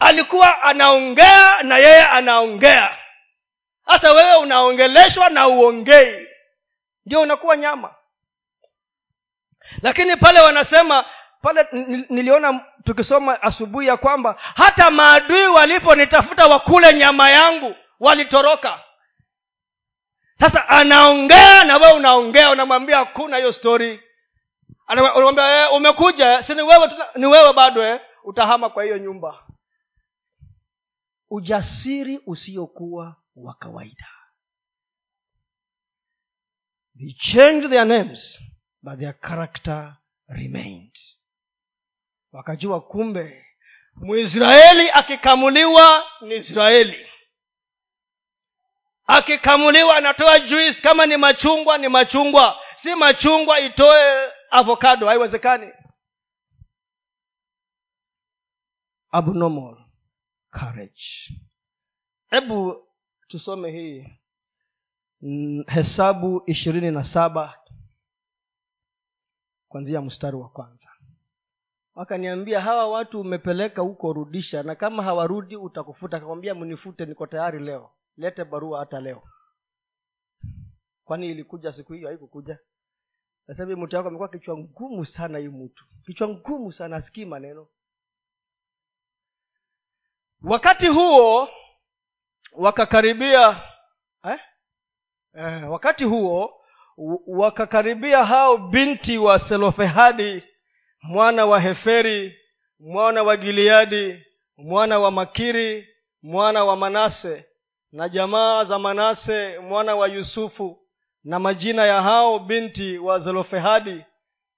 [0.00, 2.96] Alikuwa anaongea na yeye anaongea.
[3.86, 6.26] Sasa wewe unaongeleshwa na uongei.
[7.06, 7.94] Ndio unakuwa nyama.
[9.82, 11.04] Lakini pale wanasema
[11.46, 11.66] pale
[12.10, 18.82] niliona tukisoma asubuhi ya kwamba hata maadui waliponitafuta wakule nyama yangu walitoroka.
[20.40, 24.02] Sasa anaongea na wewe unaongea unamwambia hakuna hiyo stori
[24.86, 28.00] anamwambia e, umekuja si ni wewe ni wewe bado eh?
[28.24, 29.46] utahama kwa hiyo nyumba.
[31.30, 34.08] Ujasiri usiokuwa wa kawaida.
[36.98, 38.40] They changed their names
[38.82, 39.96] but their character
[40.28, 41.05] remained
[42.36, 43.46] wakajua kumbe
[43.94, 47.06] mwisraeli akikamuliwa ni israeli.
[49.06, 52.60] Akikamuliwa anatoa juice kama ni machungwa ni machungwa.
[52.76, 55.72] Si machungwa itoe avocado haiwezekani.
[59.10, 59.76] Abnormal
[60.50, 61.04] courage.
[62.30, 62.86] Hebu
[63.28, 64.18] tusome hii
[65.20, 67.58] mm, hesabu ishirini na saba
[69.68, 70.90] kwanzia mstari wa kwanza
[71.96, 76.16] wakaniambia hawa watu umepeleka huko rudisha na kama hawarudi utakufuta.
[76.16, 77.90] Akamwambia mnifute niko tayari leo.
[78.16, 79.22] Lete barua hata leo.
[81.04, 82.08] Kwani ilikuja siku hiyo?
[82.08, 82.58] Haikukuja.
[83.56, 85.84] Hivi mtu yako amekuwa kichwa ngumu sana hii mtu.
[86.04, 87.68] Kichwa ngumu sana asikii maneno.
[90.42, 91.48] Wakati huo
[92.52, 93.62] wakakaribia
[94.24, 94.40] eh?
[95.34, 96.60] Eh, wakati huo
[97.26, 100.42] wakakaribia hao binti wa selofehadi
[101.08, 102.38] mwana wa heferi
[102.80, 104.24] mwana wa gileadi
[104.56, 105.88] mwana wa makiri
[106.22, 107.44] mwana wa manase
[107.92, 110.78] na jamaa za manase mwana wa yusufu
[111.24, 114.04] na majina ya hao binti wa zelofehadi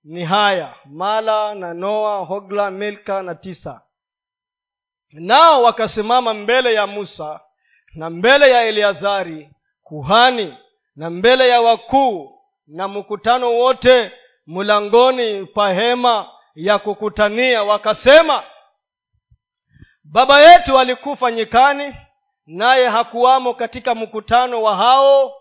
[0.04, 3.80] ni haya mala na noa hogla milka na tisa.
[5.12, 7.40] Nao wakasimama mbele ya musa
[7.94, 9.50] na mbele ya eleazari
[9.82, 10.54] kuhani
[10.96, 14.12] na mbele ya wakuu na mkutano wote
[14.46, 18.44] mlangoni pa hema ya kukutania wakasema
[20.04, 21.94] baba yetu alikufa nyikani
[22.46, 25.32] naye hakuwamo katika mkutano wa hao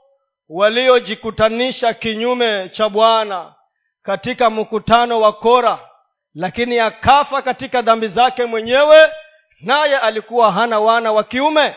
[0.49, 3.55] waliojikutanisha kinyume cha bwana
[4.01, 5.79] katika mkutano wa kora
[6.33, 9.11] lakini akafa katika dhambi zake mwenyewe
[9.61, 11.75] naye alikuwa hana wana wa kiume.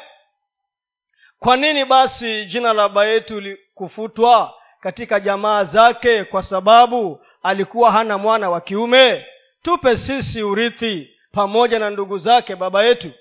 [1.39, 8.19] Kwa nini basi jina la baba yetu likufutwa katika jamaa zake kwa sababu alikuwa hana
[8.19, 9.27] mwana wa kiume
[9.63, 13.13] tupe sisi urithi pamoja na ndugu zake baba yetu.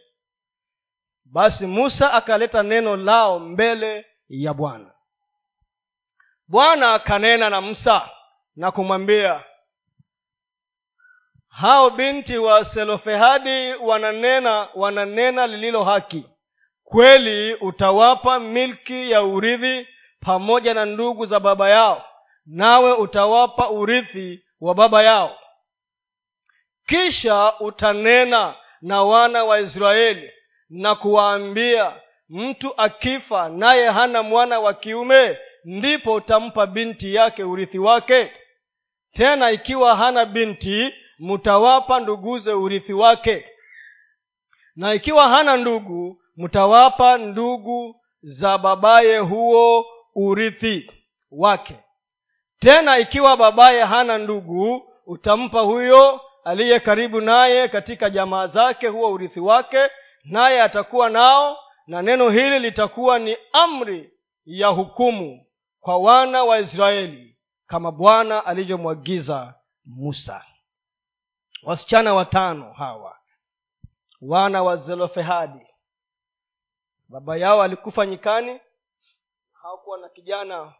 [1.26, 4.92] Basi musa akaleta neno lao mbele ya bwana.
[6.48, 8.10] Bwana akanena na musa
[8.56, 9.44] na kumwambia
[11.48, 16.26] hao binti wa selofehadi wananena wananena lililo haki.
[16.84, 19.88] Kweli utawapa milki ya urithi
[20.20, 22.06] pamoja na ndugu za baba yao
[22.46, 25.38] nawe utawapa urithi wa baba yao
[26.90, 30.32] kisha utanena na wana wa israeli
[30.70, 31.94] na kuwaambia
[32.30, 38.32] mtu akifa naye hana mwana wa kiume ndipo utampa binti yake urithi wake.
[39.12, 43.46] Tena ikiwa hana binti mtawapa nduguze urithi wake.
[44.76, 49.86] Na ikiwa hana ndugu mtawapa ndugu za babaye huo
[50.16, 50.92] urithi
[51.32, 51.76] wake.
[52.60, 59.40] Tena ikiwa babaye hana ndugu utampa huyo aliye karibu naye katika jamaa zake huo urithi
[59.40, 59.90] wake
[60.24, 64.14] naye atakuwa nao na neno hili litakuwa ni amri
[64.46, 65.46] ya hukumu
[65.80, 67.38] kwa wana wa israeli
[67.68, 69.54] kama bwana alivyomwagiza
[69.86, 70.46] musa.
[71.64, 73.18] Wasichana watano hawa
[74.22, 75.68] wana wa zelofehadi.
[77.08, 78.60] Baba yao alikufa nyikani
[79.52, 80.74] hawakuwa na kijana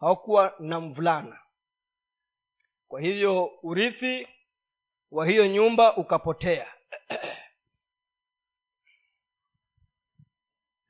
[0.00, 1.40] hawakuwa na mvulana.
[2.88, 4.28] Kwa hivyo urithi
[5.10, 6.66] wa hiyo nyumba ukapotea.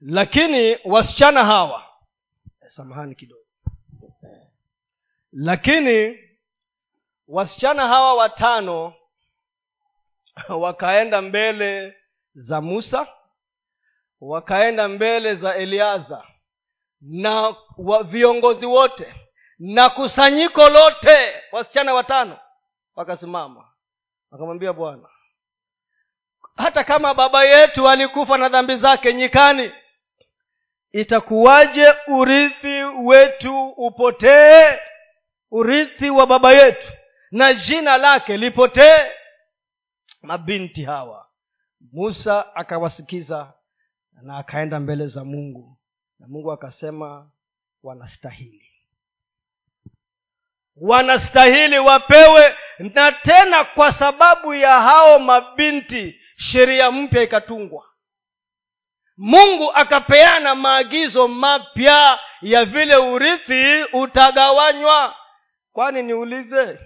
[0.01, 1.85] Lakini wasichana hawa
[2.67, 3.45] samahani kidogo.
[5.33, 6.19] Lakini
[7.29, 8.95] wasichana hawa watano
[10.49, 11.97] wakaenda mbele
[12.35, 13.09] za musa
[14.21, 16.27] wakaenda mbele za eliaza
[17.01, 19.15] na wa viongozi wote
[19.59, 22.39] na kusanyiko lote wasichana watano
[22.95, 23.68] wakasimama
[24.31, 25.09] wakamwambia bwana
[26.57, 29.73] hata kama baba yetu alikufa na dhambi zake nyikani
[30.93, 34.79] itakuwaje urithi wetu upotee?
[35.51, 36.93] Urithi wa baba yetu
[37.31, 38.99] na jina lake lipotee?
[40.23, 41.29] Mabinti hawa
[41.93, 43.53] musa akawasikiza
[44.13, 45.79] na akaenda mbele za mungu.
[46.19, 47.31] Na mungu akasema
[47.83, 48.68] wanastahili
[50.81, 57.85] wanastahili wapewe na tena kwa sababu ya hao mabinti sheria mpya ikatungwa.
[59.17, 65.15] Mungu akapeana maagizo mapya ya vile urithi utagawanywa.
[65.73, 66.79] Kwani niulize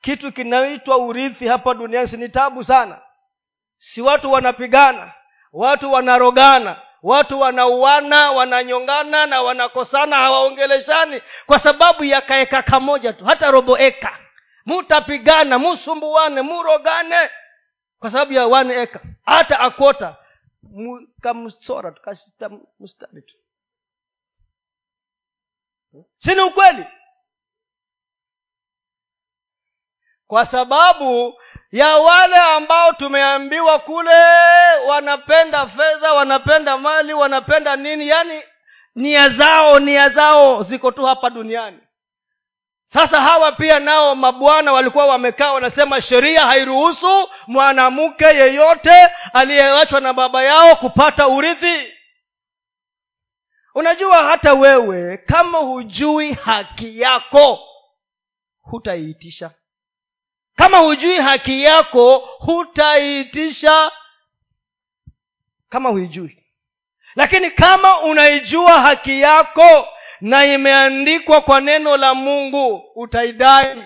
[0.00, 3.00] kitu kinaitwa urithi hapa duniani si ni tabu sana?
[3.78, 5.12] Si watu wanapigana
[5.52, 13.50] watu wanarogana watu wanauana wananyongana na wanakosana hawaongeleshani kwa sababu ya kaeka kamoja tu hata
[13.50, 14.18] robo eka.
[14.66, 17.30] Mutapigana musumbuane murogane
[17.98, 20.16] kwa sababu ya one eka hata akota
[21.20, 22.50] kamsora tukashita
[22.80, 23.34] mstari tu.
[26.16, 26.86] Sini ukweli
[30.28, 31.40] kwa sababu
[31.72, 34.22] ya wale ambao tumeambiwa kule
[34.88, 38.42] wanapenda fedha wanapenda mali wanapenda nini yaani
[38.94, 41.78] nia zao nia zao ziko tu hapa duniani.
[42.84, 50.42] Sasa hawa pia nao mabwana walikuwa wamekaa wanasema sheria hairuhusu mwanamke yeyote aliyeachwa na baba
[50.42, 51.94] yao kupata urithi.
[53.74, 57.60] Unajua hata wewe kama hujui haki yako
[58.62, 59.50] hutaiitisha
[60.58, 63.92] kama hujui haki yako hutaiitisha
[65.68, 66.44] kama huijui.
[67.14, 69.88] Lakini kama unaijua haki yako
[70.20, 73.84] na imeandikwa kwa neno la mungu utaidai.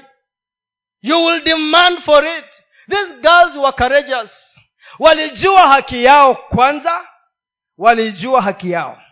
[1.03, 2.62] You will demand for it.
[2.90, 4.61] These girls were courageous.
[4.99, 7.09] Walijua haki yao kwanza.
[7.78, 9.03] Walijua haki yao.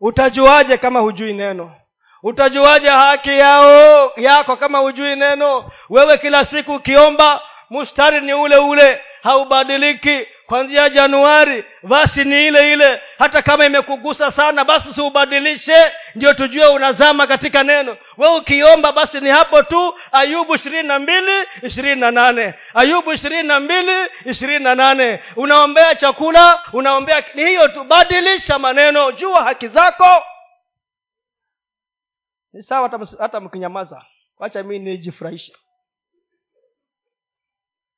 [0.00, 1.76] Utajuaje kama hujui neno
[2.22, 5.64] utajuaje haki yao yako kama hujui neno?
[5.90, 7.40] Wewe kila siku ukiomba
[7.70, 10.26] mstari ni ule ule haubadiliki.
[10.46, 13.00] Kwanzia januari basi ni ile ile.
[13.18, 17.96] Hata kama imekugusa sana basi siubadilishe ndio tujue unazama katika neno.
[18.18, 21.32] We ukiomba basi ni hapo tu ayubu ishirini na mbili
[21.62, 22.54] ishirini na nane.
[22.74, 23.92] Ayubu ishirini na mbili
[24.24, 25.20] ishirini na nane.
[25.36, 27.84] Unaombea chakula unaombea ni hiyo tu.
[27.84, 30.24] Badilisha maneno jua haki zako
[32.52, 34.06] ni sawa hata, mkinyamaza.
[34.36, 35.56] Wacha mi nijifurahishe.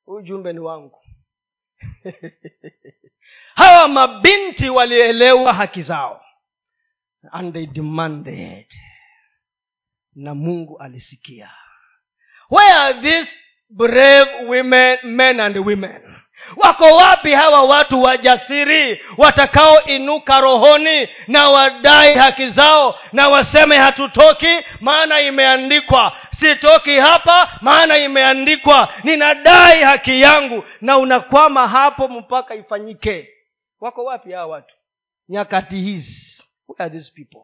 [0.05, 1.05] Huu jumbe ni wangu.
[3.55, 6.21] Hawa mabinti walielewa haki zao.
[7.31, 8.67] And they demanded.
[10.15, 11.51] Na mungu alisikia.
[12.49, 13.37] Where are these
[13.69, 16.15] brave women men and women
[16.55, 24.63] wako wapi hawa watu wajasiri watakaoinuka rohoni na wadai haki zao na waseme hatutoki?
[24.81, 30.63] Maana imeandikwa sitoki hapa maana imeandikwa ninadai haki yangu.
[30.81, 33.29] Na unakwama hapo mpaka ifanyike.
[33.81, 34.75] Wako wapi hawa watu?
[35.29, 36.43] Nyakati hizi.
[36.67, 37.41] Where are these people?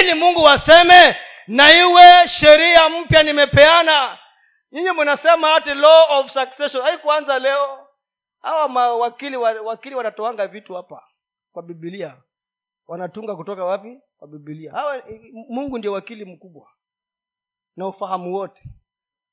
[0.00, 1.16] Ili mungu waseme
[1.46, 4.18] na iwe sheria mpya nimepeana.
[4.72, 6.82] Nyinyi mnasema hati law of succession.
[6.84, 7.81] Haikuanza leo
[8.42, 11.02] hawa mawakili wakili wanatoanga vitu hapa
[11.52, 12.22] kwa bibilia
[12.86, 13.98] wanatunga kutoka wapi?
[14.16, 15.02] Kwa bibilia hawa
[15.48, 16.68] mungu ndio wakili mkubwa
[17.76, 18.62] na ufahamu wote.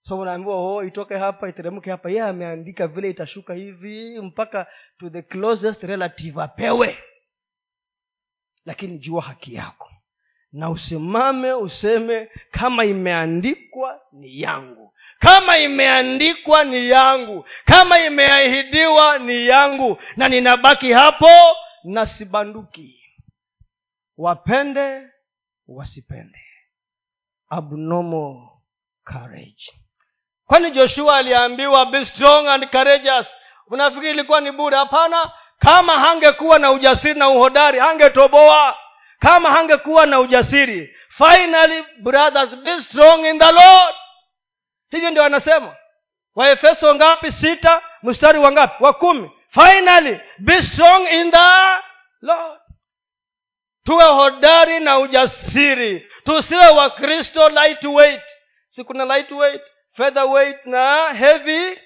[0.01, 2.09] So unaambiwa oh, itoke hapa iteremke hapa.
[2.09, 4.67] Yeye ameandika vile itashuka hivi mpaka
[4.97, 6.97] to the closest relative apewe.
[8.65, 9.91] Lakini jua haki yako
[10.53, 14.93] na usimame useme kama imeandikwa ni yangu.
[15.19, 17.45] Kama imeandikwa ni yangu.
[17.65, 19.97] Kama imeahidiwa ni yangu.
[20.17, 21.29] Na ninabaki hapo
[21.83, 23.03] na sibanduki.
[24.17, 25.07] Wapende
[25.67, 26.39] wasipende.
[27.49, 28.49] Abnormal
[29.03, 29.71] courage.
[30.45, 33.35] Kwani joshua aliambiwa be strong and courageous.
[33.67, 34.77] Unafikiri ilikuwa ni bure?
[34.77, 35.31] Hapana.
[35.59, 38.77] Kama hangekuwa na ujasiri na uhodari hangetoboa
[39.19, 43.95] kama hangekuwa na ujasiri finally brothers be strong in the lord.
[44.89, 45.75] Hivyo ndio anasema.
[46.35, 47.31] Waefeso ngapi?
[47.31, 47.81] Sita.
[48.03, 48.83] Mstari wa ngapi?
[48.83, 49.31] Wa kumi.
[49.49, 51.81] Finally be strong in the
[52.21, 52.59] lord.
[53.83, 55.99] Tuwe hodari na ujasiri.
[56.23, 58.23] Tusiwe wakristo lightweight.
[58.69, 59.61] Si kuna lightweight?
[59.91, 61.79] Featherweight na heavy?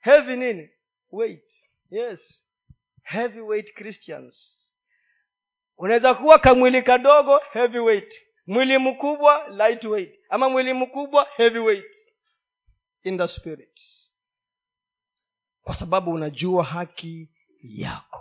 [0.00, 0.70] Heavy nini?
[1.10, 1.52] Weight.
[1.90, 2.46] Yes.
[3.02, 4.63] Heavyweight christians
[5.76, 11.96] unaweza kuwa kamwili kadogo heavyweight mwili mkubwa lightweight ama mwili mkubwa heavyweight
[13.02, 13.80] in the spirit.
[15.62, 17.30] Kwa sababu unajua haki
[17.62, 18.20] yako.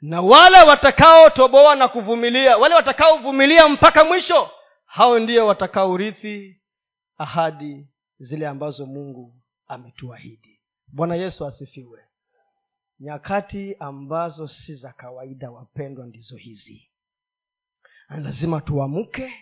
[0.00, 4.50] Na wale watakaotoboa na kuvumilia wale watakaovumilia mpaka mwisho
[4.84, 6.62] hao ndio watakaorithi
[7.18, 7.86] ahadi
[8.18, 9.34] zile ambazo mungu
[9.66, 10.60] ametuahidi.
[10.86, 12.07] Bwana yesu asifiwe
[13.00, 16.90] nyakati ambazo si za kawaida wapendwa ndizo hizi.
[18.10, 19.32] Ni lazima tuamke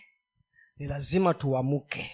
[0.77, 2.11] ni lazima tuamke.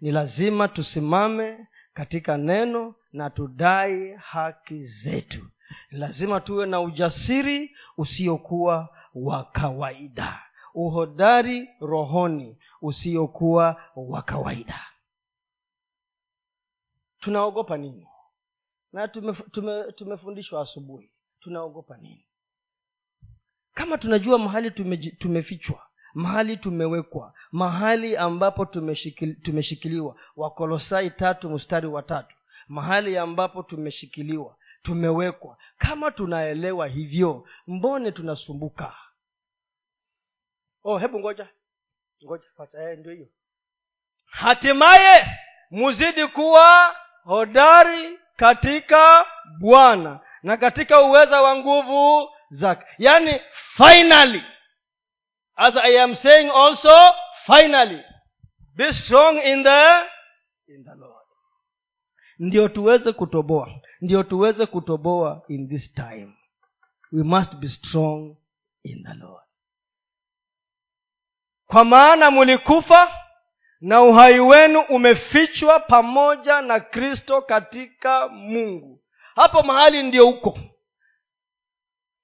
[0.00, 5.50] Ni lazima tusimame katika neno na tudai haki zetu.
[5.90, 10.42] Ni lazima tuwe na ujasiri usiokuwa wa kawaida.
[10.74, 14.80] Uhodari rohoni usiokuwa wa kawaida.
[17.20, 18.08] Tunaogopa nini
[18.94, 19.50] na tumefundishwa
[19.92, 21.10] tume, tume asubuhi.
[21.40, 22.26] Tunaogopa nini?
[23.72, 32.02] Kama tunajua mahali tume, tumefichwa mahali tumewekwa mahali ambapo tumeshikil, tumeshikiliwa wakolosai tatu mstari wa
[32.02, 32.36] tatu
[32.68, 38.96] mahali ambapo tumeshikiliwa tumewekwa kama tunaelewa hivyo mbone tunasumbuka?
[40.84, 41.48] Oh hebu ngoja
[42.24, 42.44] ngoja
[42.78, 43.28] eh, ndio hiyo.
[44.24, 45.26] Hatimaye
[45.70, 49.26] muzidi kuwa hodari katika
[49.60, 52.86] bwana na katika uweza wa nguvu zake.
[52.98, 54.42] Yaani finally.
[55.56, 56.90] As i am saying also
[57.46, 58.02] finally.
[58.74, 60.00] Be strong in the
[60.68, 61.26] in the lord.
[62.38, 63.70] Ndio tuweze kutoboa.
[64.00, 66.34] Ndio tuweze kutoboa in this time.
[67.12, 68.36] We must be strong
[68.82, 69.44] in the lord.
[71.66, 73.23] Kwa maana mulikufa
[73.84, 79.00] na uhai wenu umefichwa pamoja na kristo katika mungu.
[79.36, 80.58] Hapo mahali ndio huko.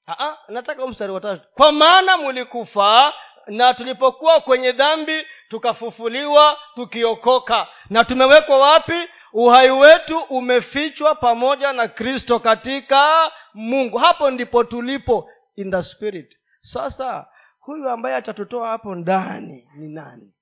[0.09, 3.15] Aa, nataka mstari watatu kwa maana mulikufa
[3.47, 7.67] na tulipokuwa kwenye dhambi tukafufuliwa tukiokoka.
[7.91, 9.09] Na tumewekwa wapi?
[9.33, 13.99] Uhai wetu umefichwa pamoja na kristo katika mungu.
[13.99, 16.39] Hapo ndipo tulipo in the spirit.
[16.61, 17.27] Sasa
[17.59, 20.33] huyu ambaye atatutoa hapo ndani ni nani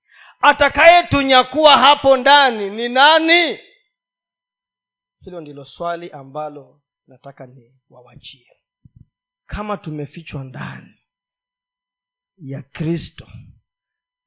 [0.41, 3.59] atakayetunyakuwa hapo ndani ni nani?
[5.21, 8.47] Hilo ndilo swali ambalo nataka ni wawachie
[9.47, 10.95] kama tumefichwa ndani
[12.39, 13.27] ya kristo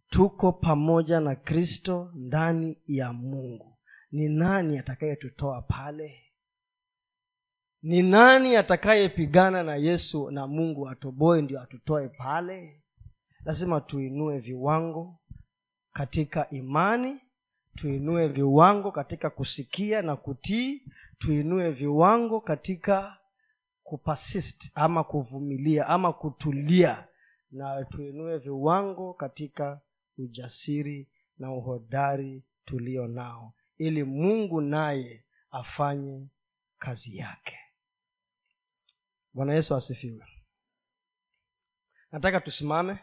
[0.09, 3.77] tuko pamoja na kristo ndani ya mungu
[4.11, 6.17] ni nani atakayetutoa pale?
[7.81, 12.83] Ni nani atakayepigana na yesu na mungu atoboe ndio atutoe pale?
[13.45, 15.20] Lazima tuinue viwango
[15.93, 17.19] katika imani
[17.76, 20.81] tuinue viwango katika kusikia na kutii
[21.18, 23.18] tuinue viwango katika
[23.84, 27.07] kupasist ama kuvumilia ama kutulia
[27.51, 29.81] na tuinue viwango katika
[30.18, 31.07] ujasiri
[31.38, 36.27] na uhodari tulio nao ili mungu naye afanye
[36.77, 37.57] kazi yake.
[39.34, 40.26] Bwana yesu asifiwe.
[42.11, 42.99] Nataka tusimame